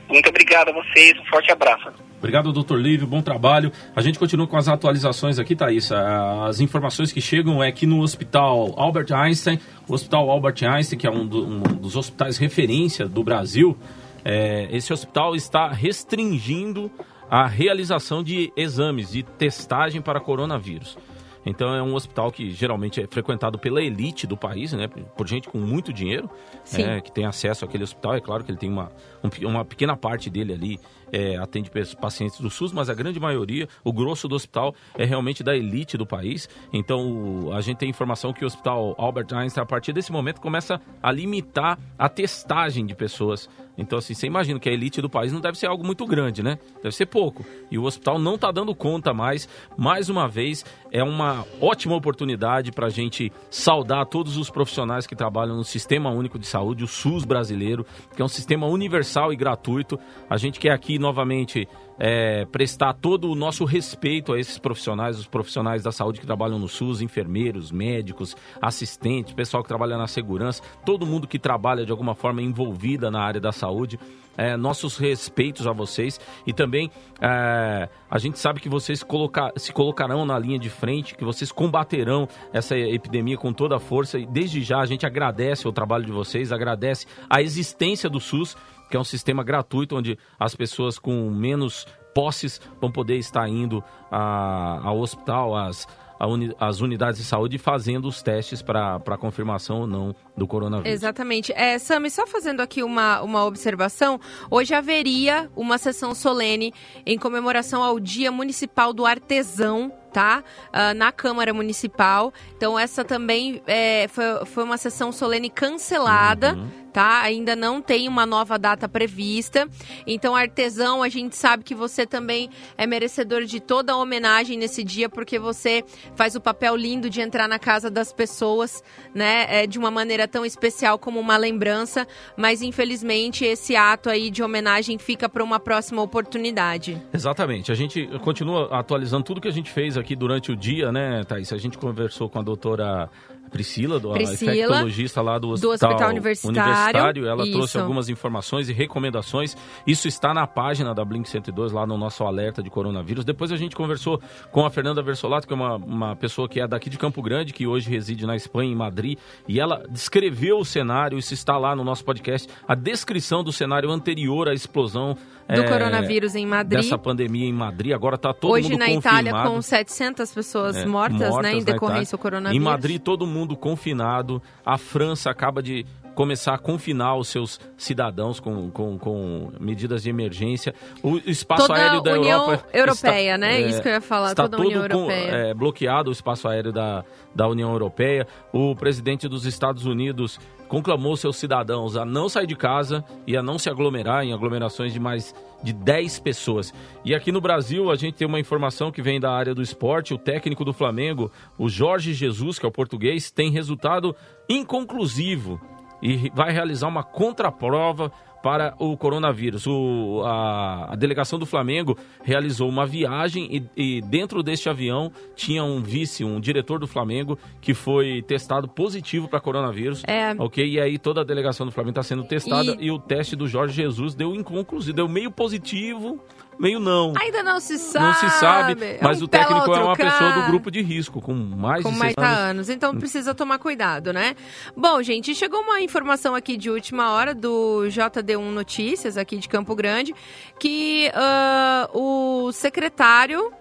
Muito 0.09 0.29
obrigado 0.29 0.71
a 0.71 0.73
vocês. 0.73 1.19
Um 1.19 1.25
forte 1.27 1.51
abraço. 1.53 1.91
Obrigado, 2.19 2.53
doutor 2.53 2.81
Lívio, 2.81 3.07
bom 3.07 3.23
trabalho. 3.23 3.71
A 3.95 4.03
gente 4.03 4.19
continua 4.19 4.47
com 4.47 4.57
as 4.57 4.67
atualizações 4.67 5.39
aqui, 5.39 5.55
Thaís. 5.55 5.93
As 5.93 6.59
informações 6.59 7.13
que 7.13 7.21
chegam 7.21 7.63
é 7.63 7.71
que 7.71 7.87
no 7.87 8.01
Hospital 8.01 8.75
Albert 8.77 9.13
Einstein, 9.13 9.61
o 9.87 9.95
Hospital 9.95 10.29
Albert 10.29 10.57
Einstein, 10.65 10.99
que 10.99 11.07
é 11.07 11.11
um, 11.11 11.25
do, 11.25 11.47
um 11.47 11.61
dos 11.61 11.95
hospitais 11.95 12.37
referência 12.37 13.07
do 13.07 13.23
Brasil, 13.23 13.77
é, 14.25 14.67
esse 14.73 14.93
hospital 14.93 15.37
está 15.37 15.69
restringindo 15.69 16.91
a 17.31 17.47
realização 17.47 18.23
de 18.23 18.53
exames 18.57 19.13
de 19.13 19.23
testagem 19.23 20.01
para 20.03 20.19
coronavírus. 20.19 20.99
Então 21.49 21.75
é 21.75 21.83
um 21.83 21.95
hospital 21.95 22.31
que 22.31 22.51
geralmente 22.51 23.01
é 23.01 23.07
frequentado 23.07 23.59
pela 23.59 23.83
elite 23.83 24.27
do 24.27 24.37
país, 24.37 24.73
né? 24.73 24.87
Por 24.89 25.27
gente 25.27 25.49
com 25.49 25.59
muito 25.59 25.93
dinheiro, 25.93 26.31
é, 26.75 27.01
que 27.01 27.11
tem 27.11 27.25
acesso 27.25 27.65
àquele 27.65 27.85
hospital. 27.85 28.15
É 28.15 28.21
claro 28.21 28.45
que 28.45 28.51
ele 28.51 28.59
tem 28.59 28.71
uma, 28.71 28.93
um, 29.25 29.49
uma 29.49 29.65
pequena 29.65 29.97
parte 29.97 30.29
dele 30.29 30.53
ali 30.53 30.79
é, 31.13 31.37
atende 31.37 31.71
pacientes 32.01 32.41
do 32.41 32.51
SUS, 32.51 32.73
mas 32.73 32.89
a 32.89 32.95
grande 32.95 33.21
maioria, 33.21 33.69
o 33.85 33.93
grosso 33.93 34.29
do 34.29 34.35
hospital 34.35 34.75
é 34.97 35.05
realmente 35.05 35.43
da 35.43 35.57
elite 35.57 35.97
do 35.97 36.07
país. 36.07 36.49
Então 36.73 37.51
a 37.53 37.61
gente 37.61 37.79
tem 37.79 37.89
informação 37.89 38.33
que 38.33 38.45
o 38.45 38.47
Hospital 38.47 38.95
Albert 38.99 39.33
Einstein, 39.33 39.63
a 39.63 39.67
partir 39.67 39.93
desse 39.93 40.13
momento, 40.13 40.41
começa 40.41 40.81
a 41.03 41.13
limitar 41.13 41.79
a 41.99 42.09
testagem 42.09 42.87
de 42.87 42.95
pessoas. 42.95 43.49
Então, 43.79 44.01
assim, 44.01 44.13
você 44.13 44.27
imagina 44.27 44.59
que 44.59 44.69
a 44.69 44.73
elite 44.73 45.01
do 45.01 45.09
país 45.09 45.33
não 45.33 45.41
deve 45.41 45.57
ser 45.57 45.69
algo 45.69 45.87
muito 45.87 46.05
grande, 46.05 46.43
né? 46.43 46.59
Deve 46.83 46.95
ser 46.95 47.07
pouco. 47.07 47.47
E 47.71 47.79
o 47.79 47.85
hospital 47.85 48.19
não 48.19 48.35
está 48.35 48.51
dando 48.51 48.75
conta 48.75 49.15
mais. 49.15 49.49
Mais 49.77 50.09
uma 50.09 50.27
vez, 50.27 50.65
é 50.91 51.01
uma 51.01 51.47
ótima 51.61 51.95
oportunidade 51.95 52.73
para 52.73 52.89
a 52.89 52.91
gente 52.91 53.33
saudar 53.49 54.05
todos 54.07 54.37
os 54.37 54.51
profissionais 54.51 55.07
que 55.07 55.15
trabalham 55.15 55.57
no 55.57 55.63
Sistema 55.63 56.11
Único 56.11 56.41
de 56.41 56.47
Saúde, 56.47 56.83
o 56.83 56.89
SUS 56.89 57.25
brasileiro, 57.25 57.87
que 58.17 58.21
é 58.21 58.25
um 58.25 58.29
sistema 58.29 58.67
universal 58.67 59.33
e 59.33 59.37
gratuito. 59.37 59.97
A 60.29 60.37
gente 60.37 60.59
quer 60.59 60.73
novamente 60.99 61.69
é, 61.99 62.45
prestar 62.47 62.95
todo 62.95 63.31
o 63.31 63.35
nosso 63.35 63.65
respeito 63.65 64.33
a 64.33 64.39
esses 64.39 64.59
profissionais, 64.59 65.19
os 65.19 65.27
profissionais 65.27 65.83
da 65.83 65.91
saúde 65.91 66.21
que 66.21 66.27
trabalham 66.27 66.59
no 66.59 66.69
SUS, 66.69 67.01
enfermeiros, 67.01 67.73
médicos, 67.73 68.37
assistentes, 68.63 69.35
pessoal 69.35 69.63
que 69.63 69.69
trabalha 69.69 69.99
na 69.99 70.07
segurança, 70.07 70.63
todo 70.85 71.05
mundo 71.05 71.27
que 71.27 71.39
trabalha 71.39 71.85
de 71.85 71.91
alguma 71.91 72.15
forma 72.15 72.41
envolvida 72.41 73.11
na 73.11 73.21
área 73.21 73.41
da 73.41 73.53
saúde. 73.53 73.99
É, 74.41 74.57
nossos 74.57 74.97
respeitos 74.97 75.67
a 75.67 75.73
vocês 75.73 76.21
e 76.47 76.53
também 76.53 76.93
é, 77.21 77.89
a 78.09 78.19
gente 78.19 78.39
sabe 78.39 78.61
que 78.61 78.69
vocês 78.69 79.03
colocar, 79.03 79.51
se 79.57 79.73
colocarão 79.73 80.25
na 80.25 80.39
linha 80.39 80.61
de 80.61 80.71
frente, 80.71 81.17
que 81.17 81.25
vocês 81.25 81.51
combaterão 81.51 82.29
essa 82.53 82.79
epidemia 82.79 83.37
com 83.37 83.53
toda 83.53 83.75
a 83.75 83.81
força 83.81 84.17
e 84.17 84.25
desde 84.25 84.63
já 84.63 84.79
a 84.79 84.87
gente 84.87 85.05
agradece 85.05 85.67
o 85.67 85.73
trabalho 85.73 86.05
de 86.05 86.13
vocês, 86.13 86.53
agradece 86.53 87.05
a 87.29 87.43
existência 87.43 88.09
do 88.09 88.21
SUS 88.21 88.57
que 88.89 88.97
é 88.97 89.01
um 89.01 89.05
sistema 89.05 89.43
gratuito 89.43 89.97
onde 89.97 90.19
as 90.39 90.55
pessoas 90.55 90.99
com 90.99 91.31
menos 91.31 91.87
posses 92.15 92.61
vão 92.81 92.91
poder 92.91 93.17
estar 93.17 93.49
indo 93.49 93.83
a, 94.11 94.81
ao 94.83 94.99
hospital, 94.99 95.55
às, 95.55 95.87
uni, 96.21 96.55
às 96.59 96.81
unidades 96.81 97.21
de 97.21 97.27
saúde 97.27 97.59
fazendo 97.59 98.09
os 98.09 98.23
testes 98.23 98.63
para 98.63 99.19
confirmação 99.19 99.81
ou 99.81 99.87
não 99.87 100.15
do 100.39 100.47
coronavírus. 100.47 100.93
Exatamente. 100.93 101.53
É, 101.55 101.79
Sami, 101.79 102.11
só 102.11 102.27
fazendo 102.27 102.61
aqui 102.61 102.83
uma, 102.83 103.21
uma 103.23 103.45
observação, 103.45 104.21
hoje 104.51 104.75
haveria 104.75 105.51
uma 105.57 105.77
sessão 105.77 106.15
solene 106.15 106.73
em 107.05 107.19
comemoração 107.19 107.83
ao 107.83 107.99
Dia 107.99 108.31
Municipal 108.31 108.93
do 108.93 109.05
Artesão, 109.05 109.93
tá? 110.13 110.43
Uh, 110.69 110.95
na 110.95 111.13
Câmara 111.13 111.53
Municipal. 111.53 112.33
Então, 112.57 112.79
essa 112.79 113.05
também 113.05 113.63
é, 113.67 114.09
foi, 114.09 114.25
foi 114.47 114.65
uma 114.65 114.77
sessão 114.77 115.13
solene 115.13 115.51
cancelada. 115.51 116.55
Uhum. 116.55 116.89
Tá? 116.89 117.21
Ainda 117.21 117.55
não 117.55 117.83
tem 117.83 118.09
uma 118.09 118.25
nova 118.25 118.59
data 118.59 118.89
prevista. 118.89 119.69
Então, 120.07 120.35
artesão, 120.35 121.03
a 121.03 121.09
gente 121.09 121.37
sabe 121.37 121.63
que 121.63 121.75
você 121.75 122.07
também 122.07 122.51
é 122.77 122.87
merecedor 122.87 123.45
de 123.45 123.61
toda 123.61 123.93
a 123.93 123.97
homenagem 123.97 124.59
nesse 124.59 124.83
dia, 124.83 125.09
porque 125.09 125.39
você 125.39 125.85
faz 126.17 126.35
o 126.35 126.41
papel 126.41 126.75
lindo 126.75 127.09
de 127.09 127.21
entrar 127.21 127.47
na 127.47 127.59
casa 127.59 127.91
das 127.91 128.13
pessoas, 128.13 128.83
né? 129.15 129.47
É, 129.49 129.67
de 129.67 129.79
uma 129.79 129.91
maneira 129.91 130.27
tão 130.29 130.45
especial 130.45 130.99
como 130.99 131.19
uma 131.19 131.37
lembrança. 131.37 132.07
Mas, 132.37 132.63
infelizmente, 132.63 133.45
esse 133.45 133.75
ato 133.75 134.09
aí 134.09 134.31
de 134.31 134.43
homenagem 134.43 134.99
fica 134.99 135.29
para 135.29 135.43
uma 135.43 135.59
próxima 135.59 136.03
oportunidade. 136.03 137.01
Exatamente. 137.13 137.73
A 137.73 137.75
gente 137.75 138.07
continua 138.21 138.69
atualizando 138.79 139.25
tudo 139.25 139.41
que 139.41 139.49
a 139.49 139.53
gente 139.53 139.71
fez 139.71 139.97
aqui 139.97 140.15
durante 140.15 140.53
o 140.53 140.57
dia, 140.57 140.93
né, 140.93 141.25
Thaís? 141.25 141.53
A 141.53 141.59
gente 141.59 141.79
conversou 141.79 142.29
com 142.29 142.39
a 142.39 142.43
doutora 142.43 143.11
Priscila, 143.49 143.99
do, 143.99 144.13
Priscila, 144.13 144.55
infectologista 144.55 145.23
lá 145.23 145.39
do 145.39 145.51
Hospital, 145.51 145.71
do 145.71 145.75
hospital 145.75 146.11
Universitário. 146.11 146.61
universitário. 146.61 147.27
Ela 147.27 147.43
Isso. 147.45 147.53
trouxe 147.53 147.79
algumas 147.79 148.09
informações 148.09 148.69
e 148.69 148.73
recomendações. 148.73 149.57
Isso 149.87 150.07
está 150.07 150.33
na 150.33 150.47
página 150.47 150.95
da 150.95 151.05
Blink 151.05 151.29
102, 151.29 151.73
lá 151.73 151.87
no 151.87 151.97
nosso 151.97 152.25
alerta 152.25 152.63
de 152.63 152.71
coronavírus. 152.71 153.25
Depois 153.25 153.51
a 153.51 153.57
gente 153.57 153.75
conversou 153.75 154.21
com 154.51 154.65
a 154.65 154.71
Fernanda 154.71 155.03
Versolato, 155.03 155.47
que 155.47 155.53
é 155.53 155.57
uma, 155.57 155.77
uma 155.77 156.17
pessoa 156.17 156.49
que 156.49 156.61
é 156.61 156.67
daqui 156.67 156.91
de 156.91 156.99
Campo 156.99 157.23
Grande, 157.23 157.53
que 157.53 157.67
hoje 157.67 157.89
reside 157.91 158.27
na 158.27 158.37
Espanha, 158.37 158.71
em 158.71 158.77
Madrid. 158.77 159.19
E 159.47 159.59
ela 159.59 159.85
descreveu 159.91 160.59
o 160.59 160.65
cenário, 160.65 161.19
isso 161.19 161.35
está 161.35 161.57
lá 161.57 161.75
no 161.75 161.85
nosso 161.85 162.05
podcast, 162.05 162.49
a 162.67 162.75
descrição 162.75 163.43
do 163.43 163.53
cenário 163.53 163.91
anterior 163.91 164.49
à 164.49 164.55
explosão 164.55 165.17
do 165.49 165.63
é, 165.63 165.69
coronavírus 165.69 166.35
em 166.35 166.45
Madrid. 166.45 166.83
Dessa 166.83 166.99
pandemia 166.99 167.47
em 167.47 167.53
Madrid. 167.53 167.93
Agora 167.93 168.17
está 168.17 168.35
todo 168.35 168.53
hoje 168.53 168.71
mundo 168.71 168.81
confirmado. 168.81 168.99
Hoje 168.99 169.25
na 169.25 169.31
Itália, 169.31 169.51
com 169.51 169.63
700 169.63 170.35
pessoas 170.35 170.77
é, 170.77 170.87
mortas, 170.87 171.31
mortas, 171.31 171.53
né, 171.53 171.59
em 171.59 171.65
decorrência 171.65 172.19
do 172.19 172.21
coronavírus. 172.21 172.63
Em 172.63 172.65
Madrid, 172.65 173.01
todo 173.01 173.27
mundo 173.27 173.38
mundo 173.39 173.57
confinado. 173.57 174.43
A 174.65 174.77
França 174.77 175.31
acaba 175.31 175.63
de 175.63 175.87
começar 176.15 176.55
a 176.55 176.59
confinar 176.59 177.15
os 177.15 177.29
seus 177.29 177.61
cidadãos 177.77 178.41
com, 178.41 178.69
com, 178.73 178.99
com 178.99 179.53
medidas 179.61 180.03
de 180.03 180.11
emergência. 180.11 180.75
O 181.01 181.17
espaço 181.19 181.69
Toda 181.69 181.79
aéreo 181.79 182.03
da 182.03 182.15
União 182.15 182.41
Europa. 182.43 182.67
Europeia, 182.73 183.35
está, 183.35 183.39
né? 183.39 183.63
É, 183.63 183.69
Isso 183.69 183.81
que 183.81 183.89
eu 183.89 183.93
ia 183.93 184.01
falar. 184.01 184.31
Está 184.31 184.43
Toda 184.43 184.57
todo 184.57 184.67
União. 184.67 184.89
Com, 184.89 185.11
é, 185.13 185.55
bloqueado 185.55 186.11
o 186.11 186.13
espaço 186.13 186.49
aéreo 186.49 186.73
da, 186.73 187.05
da 187.33 187.47
União 187.47 187.71
Europeia. 187.71 188.27
O 188.53 188.75
presidente 188.75 189.29
dos 189.29 189.47
Estados 189.47 189.87
Unidos 189.87 190.41
conclamou 190.69 191.17
seus 191.17 191.37
cidadãos 191.37 191.97
a 191.97 192.05
não 192.05 192.29
sair 192.29 192.47
de 192.47 192.55
casa 192.55 193.05
e 193.27 193.37
a 193.37 193.43
não 193.43 193.59
se 193.59 193.69
aglomerar 193.69 194.25
em 194.25 194.33
aglomerações 194.33 194.93
de 194.93 195.01
mais 195.01 195.35
de 195.63 195.73
10 195.73 196.21
pessoas. 196.21 196.73
E 197.05 197.15
aqui 197.15 197.33
no 197.33 197.41
Brasil, 197.41 197.91
a 197.91 197.97
gente 197.97 198.15
tem 198.15 198.27
uma 198.27 198.39
informação 198.39 198.93
que 198.93 199.03
vem 199.03 199.19
da 199.19 199.33
área 199.33 199.55
do 199.55 199.63
esporte. 199.63 200.15
O 200.15 200.19
técnico 200.19 200.65
do 200.65 200.73
Flamengo, 200.73 201.33
o 201.57 201.69
Jorge 201.69 202.13
Jesus, 202.13 202.59
que 202.59 202.67
é 202.67 202.69
o 202.69 202.73
português, 202.73 203.31
tem 203.31 203.51
resultado 203.51 204.15
inconclusivo 204.49 205.61
e 206.01 206.31
vai 206.35 206.53
realizar 206.53 206.87
uma 206.87 207.03
contraprova 207.03 208.13
para 208.43 208.75
o 208.79 208.97
coronavírus. 208.97 209.67
O, 209.67 210.23
a, 210.25 210.93
a, 210.93 210.97
delegação 210.97 211.39
do 211.39 211.47
Flamengo 211.47 211.97
realizou 212.23 212.69
uma 212.69 212.87
viagem 212.87 213.49
e, 213.77 213.99
e, 213.99 214.01
dentro 214.03 214.43
deste 214.43 214.69
avião 214.69 215.11
tinha 215.35 215.65
um 215.65 215.81
vice, 215.83 216.25
um 216.25 216.41
diretor 216.41 216.79
do 216.79 216.87
Flamengo 216.87 217.39
que 217.61 217.75
foi 217.75 218.23
testado 218.23 218.69
positivo 218.69 219.29
para 219.29 219.41
coronavírus. 219.41 220.03
É. 220.07 220.35
Ok? 220.39 220.65
E 220.65 220.81
aí 220.81 220.99
toda 220.99 221.23
a 221.23 221.25
delegação 221.25 221.67
do 221.67 221.73
Flamengo 221.73 221.91
está 221.91 222.03
sendo 222.03 222.25
testada 222.25 222.77
e... 222.79 222.87
e... 222.87 222.91
o 222.91 222.99
teste 222.99 223.35
do 223.35 223.47
Jorge 223.47 223.75
Jesus 223.75 224.15
deu 224.15 224.35
inconclusivo, 224.35 224.95
deu 224.95 225.09
meio 225.09 225.31
positivo 225.31 226.23
meio 226.59 226.81
não. 226.81 227.13
Ainda 227.21 227.43
não 227.43 227.61
se 227.61 227.79
sabe. 227.79 228.05
Não 228.05 228.15
se 228.15 228.31
sabe, 228.39 228.77
mas 229.01 229.21
um 229.21 229.25
o 229.25 229.29
técnico 229.29 229.75
é 229.75 229.81
uma 229.81 229.97
pessoa 229.97 230.33
do 230.33 230.43
grupo 230.47 230.71
de 230.71 230.83
risco, 230.83 231.21
com 231.21 231.35
mais 231.35 231.83
com 231.83 231.93
de 231.93 231.99
mais 231.99 232.15
anos. 232.17 232.39
anos. 232.39 232.69
Então 232.71 232.97
precisa 232.97 233.35
tomar 233.35 233.59
cuidado, 233.59 234.13
né? 234.13 234.35
Bom, 234.77 235.03
gente, 235.03 235.35
chegou 235.35 235.61
uma 235.61 235.81
informação 235.81 236.35
aqui 236.35 236.57
de 236.57 236.71
última 236.71 237.13
hora 237.13 237.35
do 237.35 237.85
JD1 237.89 238.51
Notícias, 238.51 239.17
aqui 239.17 239.37
de 239.37 239.49
Campo 239.49 239.75
Grande, 239.75 240.15
que 240.59 241.11
uh, 241.15 241.99
o 241.99 242.53
secretário, 242.53 243.53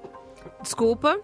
desculpa, 0.62 1.20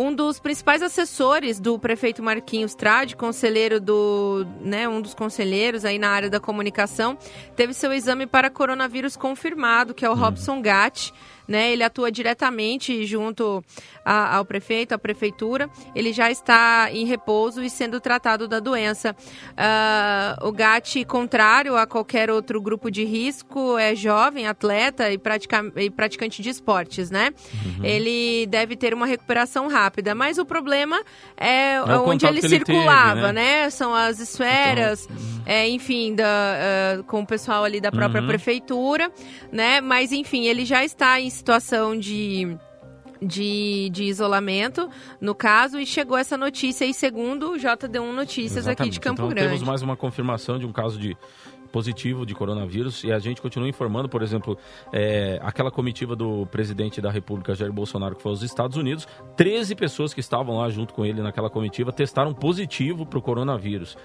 um 0.00 0.14
dos 0.14 0.38
principais 0.38 0.80
assessores 0.80 1.58
do 1.58 1.76
prefeito 1.76 2.22
Marquinhos 2.22 2.72
Trade, 2.72 3.16
conselheiro 3.16 3.80
do, 3.80 4.46
né, 4.60 4.88
um 4.88 5.00
dos 5.00 5.12
conselheiros 5.12 5.84
aí 5.84 5.98
na 5.98 6.08
área 6.08 6.30
da 6.30 6.38
comunicação, 6.38 7.18
teve 7.56 7.74
seu 7.74 7.92
exame 7.92 8.24
para 8.24 8.48
coronavírus 8.48 9.16
confirmado, 9.16 9.92
que 9.92 10.04
é 10.04 10.08
o 10.08 10.12
uhum. 10.12 10.20
Robson 10.20 10.62
Gatti 10.62 11.12
né? 11.48 11.72
Ele 11.72 11.82
atua 11.82 12.12
diretamente 12.12 13.06
junto 13.06 13.64
a, 14.04 14.36
ao 14.36 14.44
prefeito, 14.44 14.92
à 14.92 14.98
prefeitura. 14.98 15.70
Ele 15.94 16.12
já 16.12 16.30
está 16.30 16.90
em 16.92 17.06
repouso 17.06 17.62
e 17.62 17.70
sendo 17.70 18.00
tratado 18.00 18.46
da 18.46 18.60
doença. 18.60 19.16
Uh, 19.50 20.46
o 20.46 20.52
GAT, 20.52 21.04
contrário 21.06 21.76
a 21.76 21.86
qualquer 21.86 22.30
outro 22.30 22.60
grupo 22.60 22.90
de 22.90 23.04
risco, 23.04 23.78
é 23.78 23.94
jovem, 23.94 24.46
atleta 24.46 25.10
e, 25.10 25.16
pratica, 25.16 25.72
e 25.76 25.90
praticante 25.90 26.42
de 26.42 26.50
esportes, 26.50 27.10
né? 27.10 27.32
Uhum. 27.64 27.84
Ele 27.84 28.46
deve 28.46 28.76
ter 28.76 28.92
uma 28.92 29.06
recuperação 29.06 29.68
rápida, 29.68 30.14
mas 30.14 30.38
o 30.38 30.44
problema 30.44 31.02
é, 31.36 31.74
é 31.74 31.80
onde 31.80 32.26
ele 32.26 32.42
circulava, 32.42 33.20
teve, 33.20 33.32
né? 33.32 33.62
né? 33.62 33.70
São 33.70 33.94
as 33.94 34.18
esferas, 34.20 35.04
então. 35.04 35.37
É, 35.48 35.66
enfim, 35.66 36.14
da, 36.14 36.98
uh, 36.98 37.04
com 37.04 37.22
o 37.22 37.26
pessoal 37.26 37.64
ali 37.64 37.80
da 37.80 37.90
própria 37.90 38.20
uhum. 38.20 38.28
prefeitura, 38.28 39.10
né? 39.50 39.80
Mas 39.80 40.12
enfim, 40.12 40.44
ele 40.44 40.66
já 40.66 40.84
está 40.84 41.18
em 41.18 41.30
situação 41.30 41.98
de 41.98 42.54
de, 43.20 43.90
de 43.90 44.04
isolamento, 44.04 44.88
no 45.20 45.34
caso, 45.34 45.80
e 45.80 45.84
chegou 45.84 46.16
essa 46.16 46.36
notícia 46.36 46.86
aí, 46.86 46.94
segundo 46.94 47.50
o 47.50 47.56
JD1 47.56 48.12
Notícias 48.12 48.58
Exatamente. 48.58 48.82
aqui 48.82 48.90
de 48.90 49.00
Campo 49.00 49.22
então, 49.22 49.28
Grande. 49.28 49.48
Temos 49.48 49.62
mais 49.64 49.82
uma 49.82 49.96
confirmação 49.96 50.56
de 50.56 50.64
um 50.64 50.70
caso 50.70 51.00
de 51.00 51.16
positivo 51.68 52.24
de 52.24 52.34
coronavírus 52.34 53.04
e 53.04 53.12
a 53.12 53.18
gente 53.18 53.40
continua 53.42 53.68
informando, 53.68 54.08
por 54.08 54.22
exemplo, 54.22 54.56
é, 54.92 55.38
aquela 55.42 55.70
comitiva 55.70 56.16
do 56.16 56.46
presidente 56.46 57.00
da 57.00 57.10
República, 57.10 57.54
Jair 57.54 57.72
Bolsonaro, 57.72 58.16
que 58.16 58.22
foi 58.22 58.32
aos 58.32 58.42
Estados 58.42 58.76
Unidos, 58.76 59.06
13 59.36 59.74
pessoas 59.74 60.14
que 60.14 60.20
estavam 60.20 60.58
lá 60.58 60.70
junto 60.70 60.94
com 60.94 61.04
ele 61.04 61.20
naquela 61.20 61.50
comitiva 61.50 61.92
testaram 61.92 62.32
positivo 62.32 63.04
para 63.04 63.18
o 63.18 63.22
coronavírus. 63.22 63.96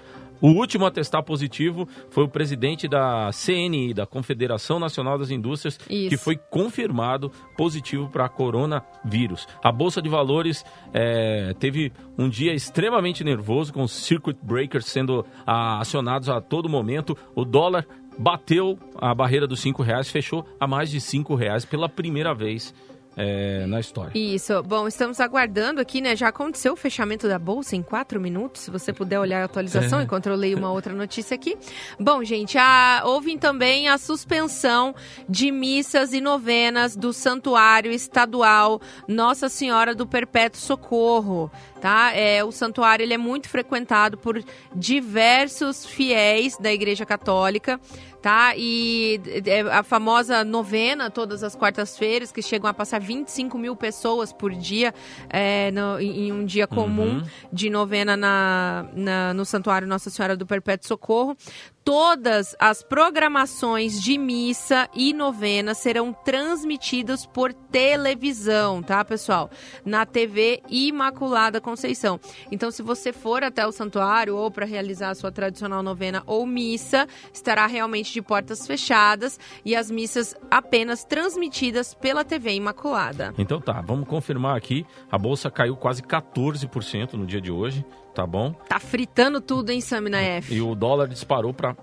O 0.44 0.48
último 0.48 0.84
a 0.84 0.90
testar 0.90 1.22
positivo 1.22 1.88
foi 2.10 2.24
o 2.24 2.28
presidente 2.28 2.86
da 2.86 3.30
CNI, 3.32 3.94
da 3.94 4.04
Confederação 4.04 4.78
Nacional 4.78 5.16
das 5.16 5.30
Indústrias, 5.30 5.80
Isso. 5.88 6.10
que 6.10 6.18
foi 6.18 6.36
confirmado 6.36 7.32
positivo 7.56 8.10
para 8.10 8.28
coronavírus. 8.28 9.48
A 9.62 9.72
Bolsa 9.72 10.02
de 10.02 10.08
Valores 10.10 10.62
é, 10.92 11.54
teve 11.58 11.90
um 12.18 12.28
dia 12.28 12.52
extremamente 12.52 13.24
nervoso, 13.24 13.72
com 13.72 13.84
os 13.84 13.92
circuit 13.92 14.36
breakers 14.42 14.84
sendo 14.84 15.24
ah, 15.46 15.80
acionados 15.80 16.28
a 16.28 16.42
todo 16.42 16.68
momento. 16.68 17.16
O 17.34 17.42
dólar 17.42 17.86
bateu 18.18 18.78
a 18.96 19.14
barreira 19.14 19.46
dos 19.46 19.60
cinco 19.60 19.82
reais, 19.82 20.10
fechou 20.10 20.46
a 20.60 20.66
mais 20.66 20.90
de 20.90 21.00
cinco 21.00 21.34
reais 21.34 21.64
pela 21.64 21.88
primeira 21.88 22.34
vez 22.34 22.74
é, 23.16 23.66
na 23.66 23.80
história. 23.80 24.10
Isso. 24.14 24.62
Bom, 24.62 24.88
estamos 24.88 25.20
aguardando 25.20 25.80
aqui, 25.80 26.00
né? 26.00 26.16
Já 26.16 26.28
aconteceu 26.28 26.72
o 26.72 26.76
fechamento 26.76 27.28
da 27.28 27.38
bolsa 27.38 27.76
em 27.76 27.82
quatro 27.82 28.20
minutos. 28.20 28.62
Se 28.62 28.70
você 28.70 28.92
puder 28.92 29.18
olhar 29.18 29.42
a 29.42 29.44
atualização, 29.44 30.00
é. 30.00 30.02
enquanto 30.04 30.26
eu 30.26 30.34
leio 30.34 30.58
uma 30.58 30.70
outra 30.70 30.92
notícia 30.92 31.34
aqui. 31.34 31.56
Bom, 31.98 32.24
gente, 32.24 32.58
a, 32.58 33.02
houve 33.04 33.36
também 33.38 33.88
a 33.88 33.98
suspensão 33.98 34.94
de 35.28 35.50
missas 35.50 36.12
e 36.12 36.20
novenas 36.20 36.96
do 36.96 37.12
Santuário 37.12 37.90
Estadual 37.90 38.80
Nossa 39.08 39.48
Senhora 39.48 39.94
do 39.94 40.06
Perpétuo 40.06 40.60
Socorro 40.60 41.50
tá? 41.84 42.12
É, 42.14 42.42
o 42.42 42.50
santuário 42.50 43.02
ele 43.04 43.12
é 43.12 43.18
muito 43.18 43.46
frequentado 43.46 44.16
por 44.16 44.42
diversos 44.74 45.84
fiéis 45.84 46.56
da 46.56 46.72
Igreja 46.72 47.04
Católica, 47.04 47.78
tá? 48.24 48.54
E 48.56 49.20
é, 49.44 49.60
a 49.60 49.82
famosa 49.82 50.42
novena, 50.42 51.10
todas 51.10 51.42
as 51.42 51.54
quartas-feiras, 51.54 52.32
que 52.32 52.40
chegam 52.40 52.70
a 52.70 52.72
passar 52.72 52.98
25 52.98 53.58
mil 53.58 53.76
pessoas 53.76 54.32
por 54.32 54.50
dia 54.50 54.94
é, 55.28 55.70
no, 55.70 56.00
em 56.00 56.32
um 56.32 56.42
dia 56.42 56.66
comum 56.66 57.18
uhum. 57.18 57.22
de 57.52 57.68
novena 57.68 58.16
na, 58.16 58.86
na, 58.94 59.34
no 59.34 59.44
Santuário 59.44 59.86
Nossa 59.86 60.08
Senhora 60.08 60.34
do 60.34 60.46
Perpétuo 60.46 60.88
Socorro 60.88 61.36
todas 61.84 62.56
as 62.58 62.82
programações 62.82 64.00
de 64.00 64.16
missa 64.16 64.88
e 64.94 65.12
novena 65.12 65.74
serão 65.74 66.12
transmitidas 66.12 67.26
por 67.26 67.52
televisão, 67.52 68.82
tá, 68.82 69.04
pessoal? 69.04 69.50
Na 69.84 70.06
TV 70.06 70.62
Imaculada 70.70 71.60
Conceição. 71.60 72.18
Então, 72.50 72.70
se 72.70 72.82
você 72.82 73.12
for 73.12 73.44
até 73.44 73.66
o 73.66 73.72
santuário 73.72 74.34
ou 74.34 74.50
para 74.50 74.64
realizar 74.64 75.10
a 75.10 75.14
sua 75.14 75.30
tradicional 75.30 75.82
novena 75.82 76.22
ou 76.26 76.46
missa, 76.46 77.06
estará 77.32 77.66
realmente 77.66 78.14
de 78.14 78.22
portas 78.22 78.66
fechadas 78.66 79.38
e 79.64 79.76
as 79.76 79.90
missas 79.90 80.34
apenas 80.50 81.04
transmitidas 81.04 81.92
pela 81.92 82.24
TV 82.24 82.54
Imaculada. 82.54 83.34
Então 83.36 83.60
tá, 83.60 83.82
vamos 83.82 84.08
confirmar 84.08 84.56
aqui. 84.56 84.86
A 85.10 85.18
bolsa 85.18 85.50
caiu 85.50 85.76
quase 85.76 86.02
14% 86.02 87.12
no 87.12 87.26
dia 87.26 87.40
de 87.40 87.52
hoje 87.52 87.84
tá 88.14 88.26
bom? 88.26 88.52
Tá 88.68 88.78
fritando 88.78 89.40
tudo, 89.40 89.70
hein, 89.70 89.80
Samina 89.80 90.20
F? 90.20 90.54
E 90.54 90.62
o 90.62 90.74
dólar 90.74 91.08
disparou 91.08 91.52
para 91.52 91.76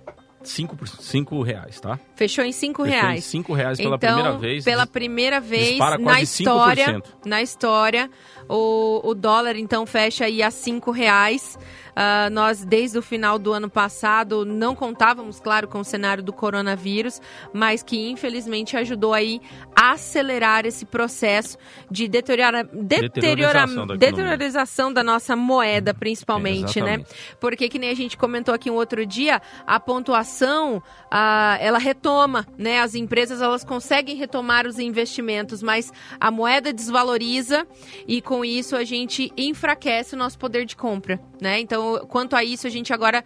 5, 0.44 0.88
cinco 0.88 1.42
reais, 1.42 1.80
tá? 1.80 2.00
Fechou 2.16 2.44
em 2.44 2.52
5 2.52 2.84
reais. 2.84 3.20
Em 3.20 3.22
5 3.22 3.54
reais 3.54 3.78
pela 3.78 3.96
então, 3.96 4.16
primeira 4.16 4.38
vez. 4.38 4.66
Pela 4.66 4.88
primeira 4.88 5.40
vez 5.40 5.78
na 6.00 6.22
história. 6.22 6.86
5%. 6.88 7.04
Na 7.26 7.42
história, 7.42 8.10
o, 8.50 9.02
o 9.04 9.14
dólar 9.14 9.56
então 9.56 9.86
fecha 9.86 10.26
aí 10.26 10.42
a 10.42 10.50
5 10.50 10.92
reais. 10.92 11.58
Uh, 11.92 12.30
nós, 12.32 12.64
desde 12.64 12.98
o 12.98 13.02
final 13.02 13.38
do 13.38 13.52
ano 13.52 13.70
passado, 13.70 14.46
não 14.46 14.76
contávamos, 14.76 15.40
claro, 15.40 15.68
com 15.68 15.80
o 15.80 15.84
cenário 15.84 16.24
do 16.24 16.32
coronavírus, 16.32 17.22
mas 17.54 17.84
que 17.84 18.10
infelizmente 18.10 18.78
ajudou 18.78 19.14
aí 19.14 19.42
a 19.76 19.92
acelerar 19.92 20.66
esse 20.66 20.86
processo 20.86 21.58
de 21.90 22.08
deteriora, 22.08 22.64
deteriora, 22.64 23.68
da 23.68 23.96
deteriorização 23.96 24.92
da 24.92 25.04
nossa 25.04 25.36
moeda, 25.36 25.94
principalmente, 25.94 26.80
é, 26.80 26.84
né? 26.84 27.06
Porque, 27.40 27.68
que 27.68 27.78
nem 27.78 27.90
a 27.90 27.96
gente 27.96 28.18
comentou 28.18 28.54
aqui 28.54 28.70
um 28.72 28.76
outro 28.76 29.06
dia, 29.06 29.42
a 29.68 29.80
pontuação, 29.80 30.78
uh, 30.78 31.58
ela 31.60 31.78
retoma, 31.78 32.48
né? 32.58 32.80
As 32.80 32.96
empresas, 32.96 33.42
elas 33.42 33.64
conseguem 33.64 34.16
retomar 34.16 34.66
os 34.66 34.80
investimentos, 34.80 35.62
mas 35.62 35.92
a 36.20 36.32
moeda 36.32 36.72
desvaloriza 36.72 37.68
e, 38.08 38.22
com 38.22 38.46
isso, 38.46 38.76
a 38.76 38.84
gente 38.84 39.32
enfraquece 39.36 40.16
o 40.16 40.18
nosso 40.18 40.38
poder 40.38 40.66
de 40.66 40.76
compra, 40.76 41.20
né? 41.42 41.60
Então, 41.60 41.81
então, 41.82 42.06
quanto 42.08 42.36
a 42.36 42.44
isso, 42.44 42.68
a 42.68 42.70
gente 42.70 42.94
agora 42.94 43.24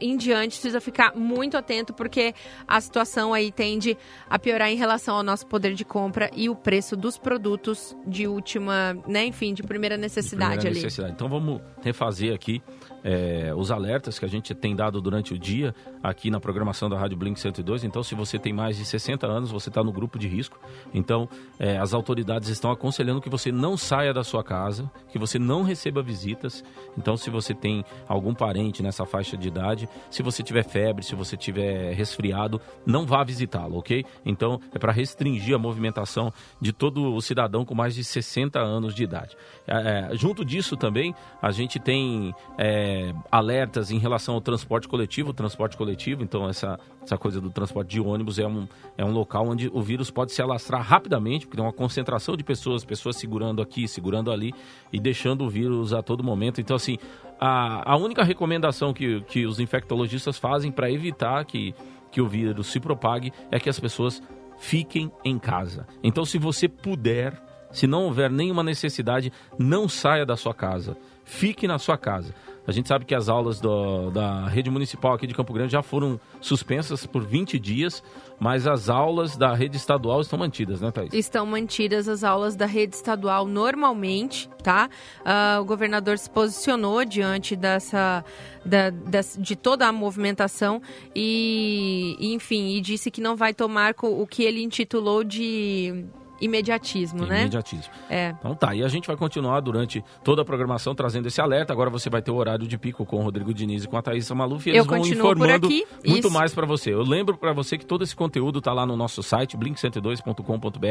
em 0.00 0.16
diante 0.16 0.52
precisa 0.54 0.80
ficar 0.80 1.14
muito 1.14 1.56
atento, 1.56 1.92
porque 1.92 2.34
a 2.66 2.80
situação 2.80 3.34
aí 3.34 3.52
tende 3.52 3.96
a 4.28 4.38
piorar 4.38 4.70
em 4.70 4.76
relação 4.76 5.16
ao 5.16 5.22
nosso 5.22 5.46
poder 5.46 5.74
de 5.74 5.84
compra 5.84 6.30
e 6.34 6.48
o 6.48 6.56
preço 6.56 6.96
dos 6.96 7.18
produtos 7.18 7.94
de 8.06 8.26
última, 8.26 8.94
né, 9.06 9.26
enfim, 9.26 9.52
de 9.52 9.62
primeira 9.62 9.96
necessidade 9.96 10.52
de 10.52 10.58
primeira 10.58 10.78
ali. 10.78 10.84
Necessidade. 10.84 11.12
Então 11.12 11.28
vamos 11.28 11.60
refazer 11.82 12.34
aqui 12.34 12.62
é, 13.04 13.52
os 13.54 13.70
alertas 13.70 14.18
que 14.18 14.24
a 14.24 14.28
gente 14.28 14.54
tem 14.54 14.74
dado 14.74 15.00
durante 15.00 15.34
o 15.34 15.38
dia 15.38 15.74
aqui 16.02 16.30
na 16.30 16.40
programação 16.40 16.88
da 16.88 16.98
Rádio 16.98 17.16
Blink 17.16 17.38
102. 17.38 17.84
Então, 17.84 18.02
se 18.02 18.14
você 18.14 18.38
tem 18.38 18.52
mais 18.52 18.76
de 18.76 18.84
60 18.84 19.26
anos, 19.26 19.50
você 19.50 19.68
está 19.68 19.82
no 19.82 19.92
grupo 19.92 20.18
de 20.18 20.28
risco. 20.28 20.58
Então, 20.92 21.28
é, 21.58 21.78
as 21.78 21.94
autoridades 21.94 22.48
estão 22.48 22.70
aconselhando 22.70 23.20
que 23.20 23.28
você 23.28 23.50
não 23.52 23.76
saia 23.76 24.12
da 24.12 24.24
sua 24.24 24.42
casa, 24.42 24.90
que 25.10 25.18
você 25.18 25.38
não 25.38 25.62
receba 25.62 26.02
visitas. 26.02 26.64
Então, 26.96 27.16
se 27.16 27.30
você 27.30 27.54
tem 27.54 27.84
algum 28.08 28.34
parente 28.34 28.82
nessa 28.82 29.04
faixa 29.04 29.36
de 29.36 29.48
idade, 29.48 29.88
se 30.10 30.22
você 30.22 30.42
tiver 30.42 30.64
febre, 30.64 31.04
se 31.04 31.14
você 31.14 31.36
tiver 31.36 31.94
resfriado, 31.94 32.60
não 32.84 33.06
vá 33.06 33.22
visitá-lo, 33.24 33.78
ok? 33.78 34.04
Então, 34.24 34.60
é 34.74 34.78
para 34.78 34.92
restringir 34.92 35.54
a 35.54 35.58
movimentação 35.58 36.32
de 36.60 36.72
todo 36.72 37.14
o 37.14 37.20
cidadão 37.20 37.64
com 37.64 37.74
mais 37.74 37.94
de 37.94 38.04
60 38.04 38.58
anos 38.58 38.94
de 38.94 39.04
idade. 39.04 39.36
É, 39.66 40.10
é, 40.12 40.16
junto 40.16 40.44
disso 40.44 40.76
também, 40.76 41.14
a 41.40 41.50
gente 41.50 41.78
tem 41.78 42.34
é, 42.58 42.91
alertas 43.30 43.90
em 43.90 43.98
relação 43.98 44.34
ao 44.34 44.40
transporte 44.40 44.88
coletivo. 44.88 45.32
Transporte 45.32 45.76
coletivo, 45.76 46.22
então, 46.22 46.48
essa, 46.48 46.78
essa 47.02 47.16
coisa 47.16 47.40
do 47.40 47.50
transporte 47.50 47.90
de 47.90 48.00
ônibus 48.00 48.38
é 48.38 48.46
um, 48.46 48.66
é 48.96 49.04
um 49.04 49.10
local 49.10 49.48
onde 49.48 49.70
o 49.72 49.80
vírus 49.80 50.10
pode 50.10 50.32
se 50.32 50.42
alastrar 50.42 50.82
rapidamente, 50.82 51.46
porque 51.46 51.56
tem 51.56 51.64
uma 51.64 51.72
concentração 51.72 52.36
de 52.36 52.44
pessoas, 52.44 52.84
pessoas 52.84 53.16
segurando 53.16 53.60
aqui, 53.62 53.86
segurando 53.86 54.30
ali 54.30 54.52
e 54.92 55.00
deixando 55.00 55.44
o 55.44 55.48
vírus 55.48 55.92
a 55.92 56.02
todo 56.02 56.22
momento. 56.24 56.60
Então, 56.60 56.76
assim, 56.76 56.96
a, 57.40 57.92
a 57.92 57.96
única 57.96 58.22
recomendação 58.22 58.92
que, 58.92 59.20
que 59.22 59.46
os 59.46 59.58
infectologistas 59.58 60.38
fazem 60.38 60.70
para 60.70 60.90
evitar 60.90 61.44
que, 61.44 61.74
que 62.10 62.20
o 62.20 62.28
vírus 62.28 62.68
se 62.68 62.78
propague 62.78 63.32
é 63.50 63.58
que 63.58 63.68
as 63.68 63.80
pessoas 63.80 64.22
fiquem 64.58 65.10
em 65.24 65.38
casa. 65.38 65.86
Então, 66.04 66.24
se 66.24 66.38
você 66.38 66.68
puder, 66.68 67.34
se 67.72 67.86
não 67.86 68.04
houver 68.04 68.30
nenhuma 68.30 68.62
necessidade, 68.62 69.32
não 69.58 69.88
saia 69.88 70.24
da 70.24 70.36
sua 70.36 70.54
casa. 70.54 70.96
Fique 71.24 71.66
na 71.66 71.78
sua 71.78 71.96
casa. 71.96 72.34
A 72.64 72.70
gente 72.70 72.86
sabe 72.86 73.04
que 73.04 73.14
as 73.14 73.28
aulas 73.28 73.60
do, 73.60 74.10
da 74.10 74.46
rede 74.46 74.70
municipal 74.70 75.14
aqui 75.14 75.26
de 75.26 75.34
Campo 75.34 75.52
Grande 75.52 75.72
já 75.72 75.82
foram 75.82 76.20
suspensas 76.40 77.04
por 77.04 77.24
20 77.24 77.58
dias, 77.58 78.04
mas 78.38 78.68
as 78.68 78.88
aulas 78.88 79.36
da 79.36 79.52
rede 79.52 79.76
estadual 79.76 80.20
estão 80.20 80.38
mantidas, 80.38 80.80
né, 80.80 80.92
Thaís? 80.92 81.12
Estão 81.12 81.44
mantidas 81.44 82.08
as 82.08 82.22
aulas 82.22 82.54
da 82.54 82.64
rede 82.64 82.94
estadual 82.94 83.46
normalmente, 83.46 84.48
tá? 84.62 84.88
Uh, 85.20 85.60
o 85.60 85.64
governador 85.64 86.16
se 86.18 86.30
posicionou 86.30 87.04
diante 87.04 87.56
dessa, 87.56 88.24
da, 88.64 88.90
de 89.38 89.56
toda 89.56 89.88
a 89.88 89.92
movimentação 89.92 90.80
e, 91.16 92.16
enfim, 92.20 92.76
e 92.76 92.80
disse 92.80 93.10
que 93.10 93.20
não 93.20 93.34
vai 93.34 93.52
tomar 93.52 93.92
o 94.00 94.26
que 94.26 94.44
ele 94.44 94.62
intitulou 94.62 95.24
de 95.24 96.04
imediatismo, 96.42 97.24
né? 97.24 97.42
Imediatismo. 97.42 97.92
É. 98.10 98.34
Então 98.38 98.54
tá, 98.54 98.74
e 98.74 98.82
a 98.82 98.88
gente 98.88 99.06
vai 99.06 99.16
continuar 99.16 99.60
durante 99.60 100.04
toda 100.24 100.42
a 100.42 100.44
programação 100.44 100.94
trazendo 100.94 101.28
esse 101.28 101.40
alerta. 101.40 101.72
Agora 101.72 101.88
você 101.88 102.10
vai 102.10 102.20
ter 102.20 102.30
o 102.30 102.34
horário 102.34 102.66
de 102.66 102.76
pico 102.76 103.06
com 103.06 103.16
o 103.16 103.22
Rodrigo 103.22 103.54
Diniz 103.54 103.84
e 103.84 103.88
com 103.88 103.96
a 103.96 104.02
Thaisa 104.02 104.34
Maluf 104.34 104.66
e 104.66 104.70
eles 104.70 104.78
Eu 104.78 104.84
vão 104.84 105.06
informando 105.06 105.68
muito 105.68 105.88
Isso. 106.04 106.30
mais 106.30 106.52
para 106.52 106.66
você. 106.66 106.92
Eu 106.92 107.02
lembro 107.02 107.36
para 107.36 107.52
você 107.52 107.78
que 107.78 107.86
todo 107.86 108.02
esse 108.02 108.14
conteúdo 108.14 108.60
tá 108.60 108.72
lá 108.72 108.84
no 108.84 108.96
nosso 108.96 109.22
site, 109.22 109.56
blink102.com.br, 109.56 110.86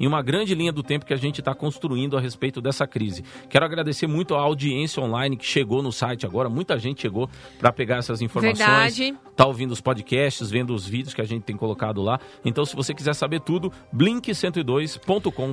em 0.00 0.06
uma 0.06 0.22
grande 0.22 0.54
linha 0.54 0.72
do 0.72 0.82
tempo 0.82 1.04
que 1.04 1.12
a 1.12 1.18
gente 1.18 1.40
está 1.40 1.54
construindo 1.54 2.16
a 2.16 2.20
respeito 2.20 2.60
dessa 2.60 2.86
crise. 2.86 3.24
Quero 3.48 3.64
agradecer 3.64 4.06
muito 4.06 4.34
a 4.34 4.40
audiência 4.40 5.02
online 5.02 5.36
que 5.36 5.46
chegou 5.46 5.82
no 5.82 5.92
site 5.92 6.24
agora. 6.24 6.48
Muita 6.48 6.78
gente 6.78 7.02
chegou 7.02 7.28
para 7.58 7.72
pegar 7.72 7.96
essas 7.96 8.22
informações. 8.22 8.58
Verdade. 8.58 9.14
Tá 9.36 9.46
ouvindo 9.46 9.72
os 9.72 9.80
podcasts, 9.80 10.48
vendo 10.48 10.74
os 10.74 10.86
vídeos 10.86 11.12
que 11.12 11.20
a 11.20 11.24
gente 11.24 11.42
tem 11.42 11.56
colocado 11.56 12.00
lá. 12.00 12.20
Então, 12.44 12.64
se 12.64 12.76
você 12.76 12.94
quiser 12.94 13.14
saber 13.14 13.40
tudo, 13.40 13.72
blink102 13.94 14.93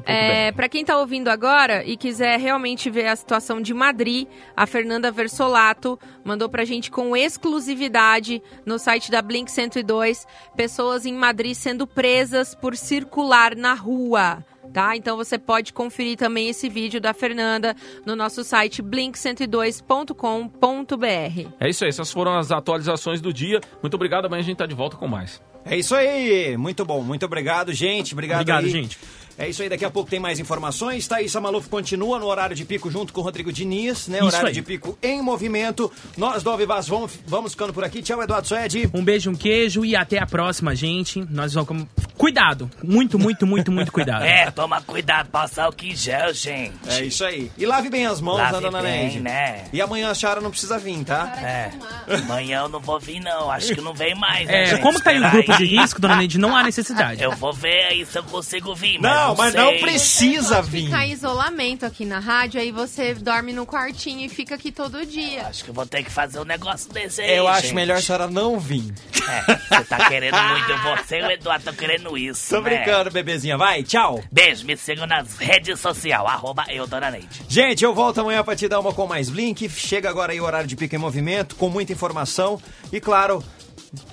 é, 0.06 0.52
para 0.52 0.70
quem 0.70 0.82
está 0.82 0.98
ouvindo 0.98 1.30
agora 1.30 1.84
e 1.86 1.98
quiser 1.98 2.40
realmente 2.40 2.90
ver 2.90 3.08
a 3.08 3.16
situação 3.16 3.62
de 3.62 3.74
Madrid, 3.74 4.28
a 4.56 4.66
Fernanda 4.66 5.12
Versolato 5.12 6.00
mandou 6.24 6.50
para 6.50 6.64
a 6.64 6.66
gente 6.66 6.92
com 6.92 7.16
exclusividade 7.16 8.42
no 8.66 8.78
site 8.78 9.12
da 9.12 9.22
Blink 9.22 9.52
102 9.52 10.26
pessoas 10.56 11.06
em 11.06 11.14
Madrid 11.14 11.56
sendo 11.56 11.88
presas 11.88 12.56
por 12.56 12.76
circular 12.76 13.56
na 13.56 13.74
rua. 13.74 14.44
Tá? 14.72 14.96
Então 14.96 15.18
você 15.18 15.38
pode 15.38 15.74
conferir 15.74 16.18
também 16.18 16.48
esse 16.48 16.70
vídeo 16.70 17.02
da 17.02 17.14
Fernanda 17.14 17.76
no 18.06 18.16
nosso 18.16 18.44
site 18.44 18.82
blink102.com.br. 18.82 21.50
É 21.60 21.70
isso 21.70 21.84
aí, 21.84 21.90
essas 21.90 22.12
foram 22.12 22.38
as 22.38 22.52
atualizações 22.52 23.20
do 23.20 23.34
dia. 23.34 23.60
Muito 23.82 23.96
obrigado, 23.96 24.26
amanhã 24.26 24.40
a 24.40 24.44
gente 24.44 24.54
está 24.54 24.66
de 24.66 24.76
volta 24.76 24.96
com 24.96 25.08
mais. 25.08 25.42
É 25.66 25.78
isso 25.78 25.94
aí, 25.94 26.56
muito 26.58 26.86
bom, 26.86 27.04
muito 27.04 27.26
obrigado, 27.26 27.74
gente. 27.74 28.14
Obrigado, 28.14 28.42
obrigado 28.42 28.64
aí. 28.64 28.72
gente. 28.72 28.98
É 29.42 29.50
isso 29.50 29.64
aí, 29.64 29.70
daqui 29.70 29.84
a 29.84 29.90
pouco 29.90 30.08
tem 30.08 30.20
mais 30.20 30.40
informações. 30.40 31.08
Thaís 31.08 31.34
Maluf 31.34 31.68
continua 31.68 32.20
no 32.20 32.28
horário 32.28 32.56
de 32.56 32.64
pico 32.64 32.92
junto 32.92 33.12
com 33.12 33.22
o 33.22 33.24
Rodrigo 33.24 33.52
Diniz, 33.52 34.08
né? 34.08 34.20
Isso 34.20 34.28
horário 34.28 34.50
aí. 34.50 34.54
de 34.54 34.62
pico 34.62 34.96
em 35.02 35.20
movimento. 35.20 35.92
Nós 36.16 36.44
do 36.44 36.52
Alvivaz 36.52 36.88
vamos, 36.88 37.14
vamos 37.26 37.54
ficando 37.54 37.74
por 37.74 37.84
aqui. 37.84 38.04
Tchau, 38.04 38.22
Eduardo 38.22 38.48
Suede. 38.48 38.88
Um 38.94 39.04
beijo, 39.04 39.32
um 39.32 39.36
queijo 39.36 39.84
e 39.84 39.96
até 39.96 40.20
a 40.20 40.28
próxima, 40.28 40.76
gente. 40.76 41.26
Nós 41.28 41.56
vamos. 41.56 41.88
Cuidado! 42.22 42.70
Muito, 42.84 43.18
muito, 43.18 43.48
muito, 43.48 43.72
muito 43.72 43.92
cuidado. 43.92 44.24
é, 44.24 44.52
toma 44.52 44.80
cuidado, 44.82 45.30
passar 45.30 45.68
o 45.68 45.72
que 45.72 45.96
gel, 45.96 46.32
gente. 46.34 46.78
É 46.88 47.04
isso 47.04 47.26
aí. 47.26 47.52
E 47.58 47.66
lave 47.66 47.90
bem 47.90 48.06
as 48.06 48.22
mãos, 48.22 48.38
lave 48.38 48.54
né, 48.54 48.62
dona 48.62 48.82
bem, 48.84 48.92
Neide? 48.92 49.20
né? 49.20 49.64
E 49.74 49.82
amanhã 49.82 50.12
a 50.12 50.14
Chara 50.14 50.40
não 50.40 50.52
precisa 50.52 50.78
vir, 50.78 51.04
tá? 51.04 51.34
É. 51.42 51.72
Amanhã 52.16 52.60
eu 52.60 52.70
não 52.70 52.80
vou 52.80 53.00
vir, 53.00 53.20
não. 53.20 53.50
Acho 53.50 53.74
que 53.74 53.82
não 53.82 53.96
vem 53.96 54.14
mais. 54.14 54.46
Né, 54.46 54.64
é, 54.64 54.66
gente? 54.68 54.82
como 54.82 55.02
tá 55.02 55.10
aí 55.10 55.20
o 55.20 55.32
grupo 55.32 55.58
de 55.58 55.66
risco, 55.66 56.00
dona 56.00 56.16
Neide, 56.16 56.38
não 56.38 56.56
há 56.56 56.62
necessidade. 56.62 57.24
Eu 57.24 57.32
vou 57.32 57.54
ver 57.54 57.86
aí 57.86 58.06
se 58.06 58.20
eu 58.20 58.24
consigo 58.24 58.76
vir, 58.76 59.00
mas 59.00 59.12
não, 59.12 59.28
não 59.30 59.36
mas 59.36 59.52
sei. 59.54 59.62
não 59.62 59.80
precisa 59.80 60.12
precisa 60.52 60.62
vir. 60.62 60.86
Ficar 60.86 61.06
em 61.06 61.12
isolamento 61.12 61.86
aqui 61.86 62.06
na 62.06 62.20
rádio, 62.20 62.60
aí 62.60 62.72
você 62.72 63.14
dorme 63.14 63.54
no 63.54 63.66
quartinho 63.66 64.26
e 64.26 64.30
fica 64.30 64.56
aqui 64.56 64.72
todo 64.72 65.06
dia. 65.06 65.48
Acho 65.48 65.64
que 65.64 65.70
eu 65.70 65.74
vou 65.74 65.86
ter 65.86 66.04
que 66.04 66.12
fazer 66.12 66.40
um 66.40 66.46
negócio 66.46 66.92
desse 66.92 67.22
aí. 67.22 67.38
Eu 67.38 67.46
gente. 67.46 67.58
acho 67.58 67.76
melhor 67.76 67.98
a 67.98 68.02
senhora 68.02 68.28
não 68.28 68.60
vir. 68.60 68.94
É, 69.28 69.76
você 69.76 69.84
tá 69.86 70.08
querendo 70.08 70.38
muito, 70.38 70.68
você 70.84 71.20
e 71.20 71.24
o 71.24 71.32
Eduardo 71.32 71.60
estão 71.62 71.74
querendo 71.74 72.11
isso. 72.18 72.50
Tô 72.50 72.62
né? 72.62 72.70
brincando, 72.70 73.12
bebezinha. 73.12 73.58
Vai, 73.58 73.84
tchau. 73.84 74.22
Beijo, 74.32 74.66
me 74.66 74.78
sigam 74.78 75.06
nas 75.06 75.38
redes 75.38 75.80
sociais, 75.80 76.26
arroba 76.26 76.66
eu, 76.70 76.88
Dona 76.88 77.12
Neide. 77.12 77.42
Gente, 77.48 77.84
eu 77.84 77.94
volto 77.94 78.22
amanhã 78.22 78.44
pra 78.44 78.56
te 78.56 78.68
dar 78.68 78.80
uma 78.80 78.94
com 78.94 79.08
mais 79.08 79.30
Blink. 79.30 79.70
Chega 79.70 80.10
agora 80.10 80.32
aí 80.32 80.42
o 80.42 80.46
horário 80.46 80.68
de 80.68 80.76
pica 80.76 80.96
em 80.96 81.00
movimento, 81.00 81.56
com 81.56 81.70
muita 81.70 81.94
informação. 81.94 82.62
E 82.92 83.00
claro, 83.00 83.44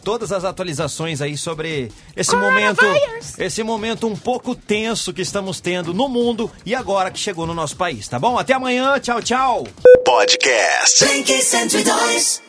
todas 0.02 0.32
as 0.32 0.44
atualizações 0.44 1.20
aí 1.20 1.36
sobre 1.36 1.90
esse 2.16 2.34
momento, 2.34 2.84
esse 3.38 3.62
momento 3.62 4.06
um 4.06 4.16
pouco 4.16 4.54
tenso 4.54 5.12
que 5.12 5.22
estamos 5.22 5.60
tendo 5.60 5.94
no 5.94 6.08
mundo 6.08 6.50
e 6.64 6.74
agora 6.74 7.10
que 7.10 7.18
chegou 7.18 7.46
no 7.46 7.54
nosso 7.54 7.76
país, 7.76 8.08
tá 8.08 8.18
bom? 8.18 8.38
Até 8.38 8.54
amanhã, 8.54 8.98
tchau, 8.98 9.22
tchau. 9.22 9.66
Podcast. 10.04 11.04
102. 11.04 12.47